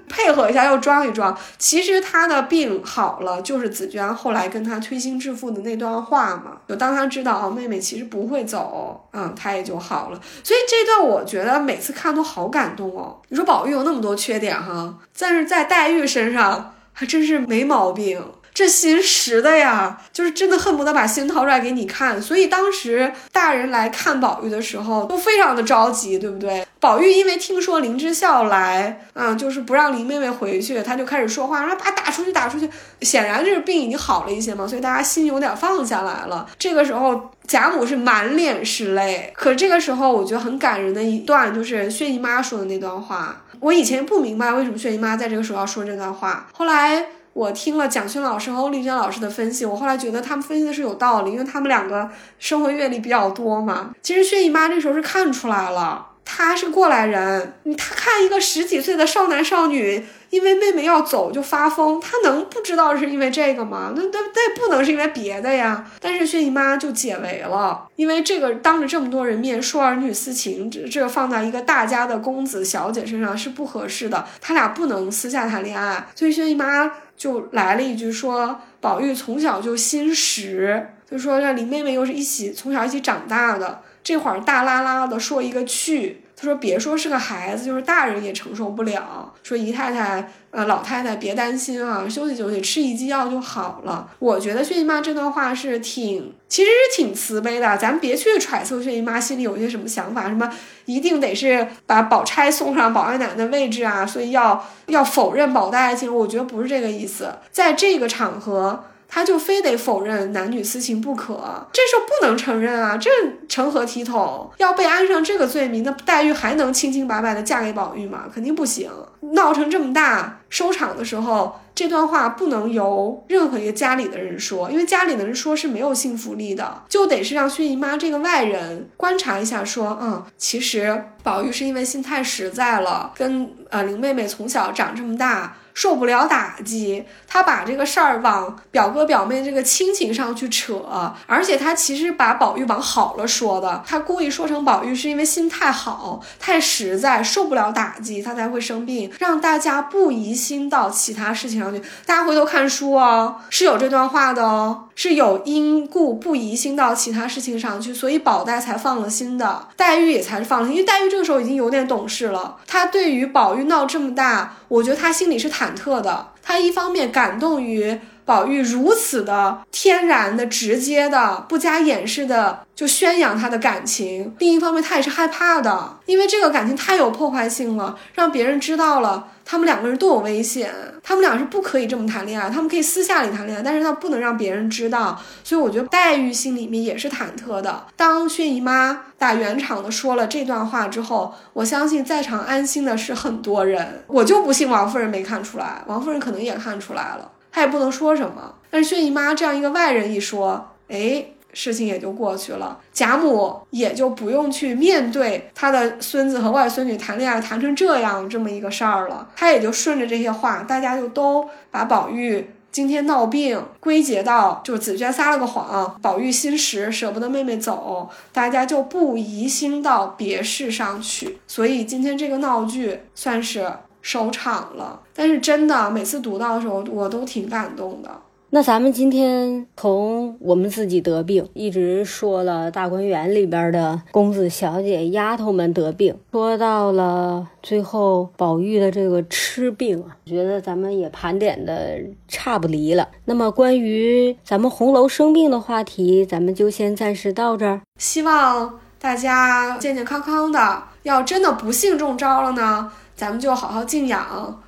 [0.09, 1.37] 配合一下又装一装。
[1.59, 6.57] 其实他的病好了，就是紫娟后来跟他推心置腹的那段话嘛。
[6.67, 10.19] 就当他知道啊，妹妹其实不会走，嗯，他也就好了。
[10.43, 13.21] 所以这段我觉得每次看都好感动哦。
[13.29, 18.23] 你说宝玉有那么多缺点哈，但是在黛玉身上还真是没毛病。
[18.53, 22.21] 这心实的呀，就是真的恨不得把心掏出来给你看。
[22.23, 26.67] 所以当时大人来看宝玉的时候，都非常的着急，对不对？
[26.81, 32.67] 宝玉因为听说林之孝来，嗯，就是不让林妹妹回去，他就开始说话，然后把打出去，打出去。
[33.03, 36.47] 显然这个病已经好了一些嘛，所以大家心有点放下来了。
[36.59, 43.43] 这个时候贾母是满脸是泪，可这个时候我觉得很感人的一段就是薛姨妈说的那段话。
[43.61, 47.07] 我以前不明白为什么薛姨妈在这个时候要说这段话，后来。
[47.37, 52.09] 我听了蒋勋老师和欧丽娟老师的分析，我后来觉得他们分析的是有道理，因为他们两个
[52.39, 53.91] 生活阅历比较多嘛。
[54.01, 63.95] 其实薛姨妈这时候是看出来了，她是过来人，她看一个十几岁的少男少女，因为妹妹要走就发疯，她能不知道是因为这个吗？
[63.97, 65.91] 那那那不能是因为别的呀。
[66.01, 76.09] 但是薛姨妈就解围了，因为这个当着这么多人面说儿女私情，这这个放在一个大家的公子小姐身上是不合适的，他俩不能私下谈恋爱。
[76.15, 76.93] 所以薛姨妈。
[77.17, 86.23] 就来了一句说，宝玉从小就心实，就说这林妹妹又是一起从小一起长大的，这会儿大拉拉的说一个去。
[86.39, 89.33] 他说：“别说是个孩子，就是大人也承受不了。
[89.43, 97.77] 说姨太太，呃，老太太别担心啊，休息休息，吃一剂药就好了。”我觉得薛姨妈这段话是挺，其实是挺慈悲的。
[97.79, 100.49] 咱别去揣测薛姨妈心里有些什么想法，什么
[100.85, 106.15] 一定得是把宝钗送上宝二奶奶的位置啊，所以要要否认宝黛爱情。
[106.15, 108.85] 我觉得不是这个意思，在这个场合。
[109.09, 112.97] 他就非得否认男女私情不可，这事不能承认啊！
[112.97, 113.11] 这
[113.49, 114.51] 成何体统？
[114.59, 118.25] 要被安上这个罪名，那黛玉还能清清白白的嫁给宝玉吗？
[118.33, 118.91] 肯定不行。
[119.33, 135.57] 闹成这么大，收场的时候，这段话不能由任何一个家里的人说，因为家里的人说是没有信服力的，就得是让薛姨妈这个外人观察一下，说，嗯，其实宝玉是因为心太实在了，跟呃林妹妹从小长这么大。
[135.77, 140.83] 受不了打击，他把这个事儿往表哥表妹这个亲情上去扯，
[141.27, 151.83] 而且他其实把宝玉往好了说的，他故意说成宝玉是因为心太好、太实在，受不了打击，他才会生病，让大家不疑心到其他事情上去。
[152.07, 154.85] 大家回头看书哦，是有这段话的哦。
[154.99, 162.57] 是有因故不疑心到其他事情上去，所以宝黛才放了心的，黛玉也才是放了心，因为黛玉这个时候已经有点懂事了。
[162.67, 166.29] 她对于宝玉闹这么大，我觉得她心里是忐忐忑的。
[166.43, 167.99] 他一方面感动于。
[168.27, 180.75] 宝玉如此的天然的、直接的、不加掩饰的就宣扬他的感情，另一方面他也是害怕的，因为这个感情太有破坏性了，让别人知道了，他们两个人都有危险，
[181.05, 187.87] 他们俩是不可以这么谈恋爱，他们可以私下里谈恋爱，但是他不能让别人知道，所以我觉得黛玉心里面也是忐忑的。
[187.95, 197.31] 当薛姨妈打圆场的说了这段话之后，我相信在场安心的是很多人，我就不信王夫人没看出来，王夫人可能也看出来了。
[197.57, 201.25] 他也不能说什么，但是薛姨妈这样一个外人一说，哎，
[201.55, 223.73] 事情也就过去了，贾母也就不用去面对他的孙子和外孙女谈恋爱谈成这样这么一个事儿了，他也就顺着这些话，大家就都把宝玉今天闹病归结到就是紫娟撒了个谎，宝玉心实舍不得妹妹走，大家就不疑心到别事上去，所以今天这个闹剧算是
[224.07, 225.01] 收场了。
[225.13, 228.11] 但是真的，每次读到的时候，我都挺感动的。
[228.51, 243.09] 那咱们今天从我们自己得病，一直说了大观园里边的公子小姐、丫头们得病，说到了最后宝玉的这个痴病啊，觉得咱们也盘点的差不离了。
[243.25, 247.81] 那么关于咱们红楼生病的话题，咱们就先暂时到这儿。
[247.99, 250.85] 希望大家健健康康的。
[251.03, 252.91] 要真的不幸中招了呢？
[253.17, 254.21] 咱们就好好静养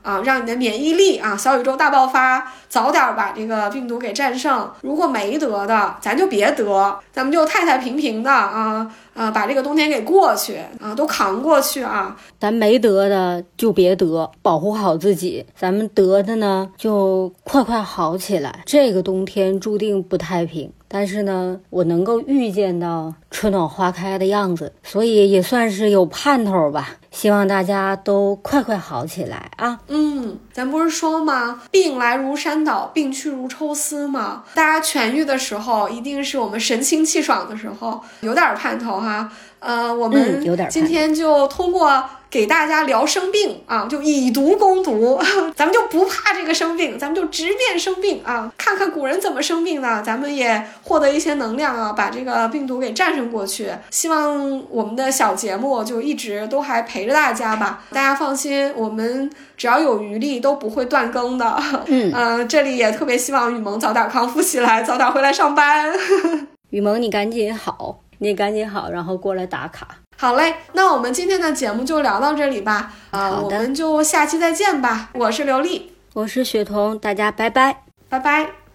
[0.03, 4.71] 啊，让你的免疫力啊，小宇宙大爆发，早点把这个病毒给战胜。
[4.81, 12.17] 如果没得的，咱就别得，咱们就太太平平的啊啊，把这个冬天给过去啊，都扛过去啊。
[12.41, 15.45] 咱没得的就别得，保护好自己。
[15.55, 18.63] 咱们得的呢，就快快好起来。
[18.65, 20.73] 这个冬天注定不太平。
[20.89, 26.97] 但是呢，我能够预见到春暖花开的样子，所以也算是有盼头吧。
[27.11, 29.81] 希望大家都快快好起来啊！
[29.89, 31.61] 嗯，咱不是说吗？
[31.71, 34.45] 病来如山倒，病去如抽丝吗？
[34.55, 39.31] 大家痊愈的时候，一定是我们神清气爽的时候，有点盼头哈。
[39.59, 40.41] 呃，我们
[40.71, 42.05] 今天就通过。
[42.31, 45.19] 给大家聊生病啊，就以毒攻毒，
[45.57, 53.71] 咱们就不怕这个生病，咱们就直面生病啊，看看古人怎么生病的，咱们也获得一些能量啊，把这个病毒给战胜过去。
[53.91, 61.63] 希望我们的小节目就一直都还陪着大家吧，大家放心，我们只要有余力都不会断更的。
[61.87, 65.91] 嗯， 呃，这里也特别希望雨萌早点康复起来，早点回来上班。
[66.69, 69.89] 雨萌，你赶紧好，你赶紧好，然后过来打卡。
[70.21, 72.93] 好嘞，那我们今天的节目就聊到这里吧。
[73.11, 75.11] 啊，我们就下期再见吧。
[75.15, 78.68] 我是刘丽，我是雪彤，大家拜拜，拜拜。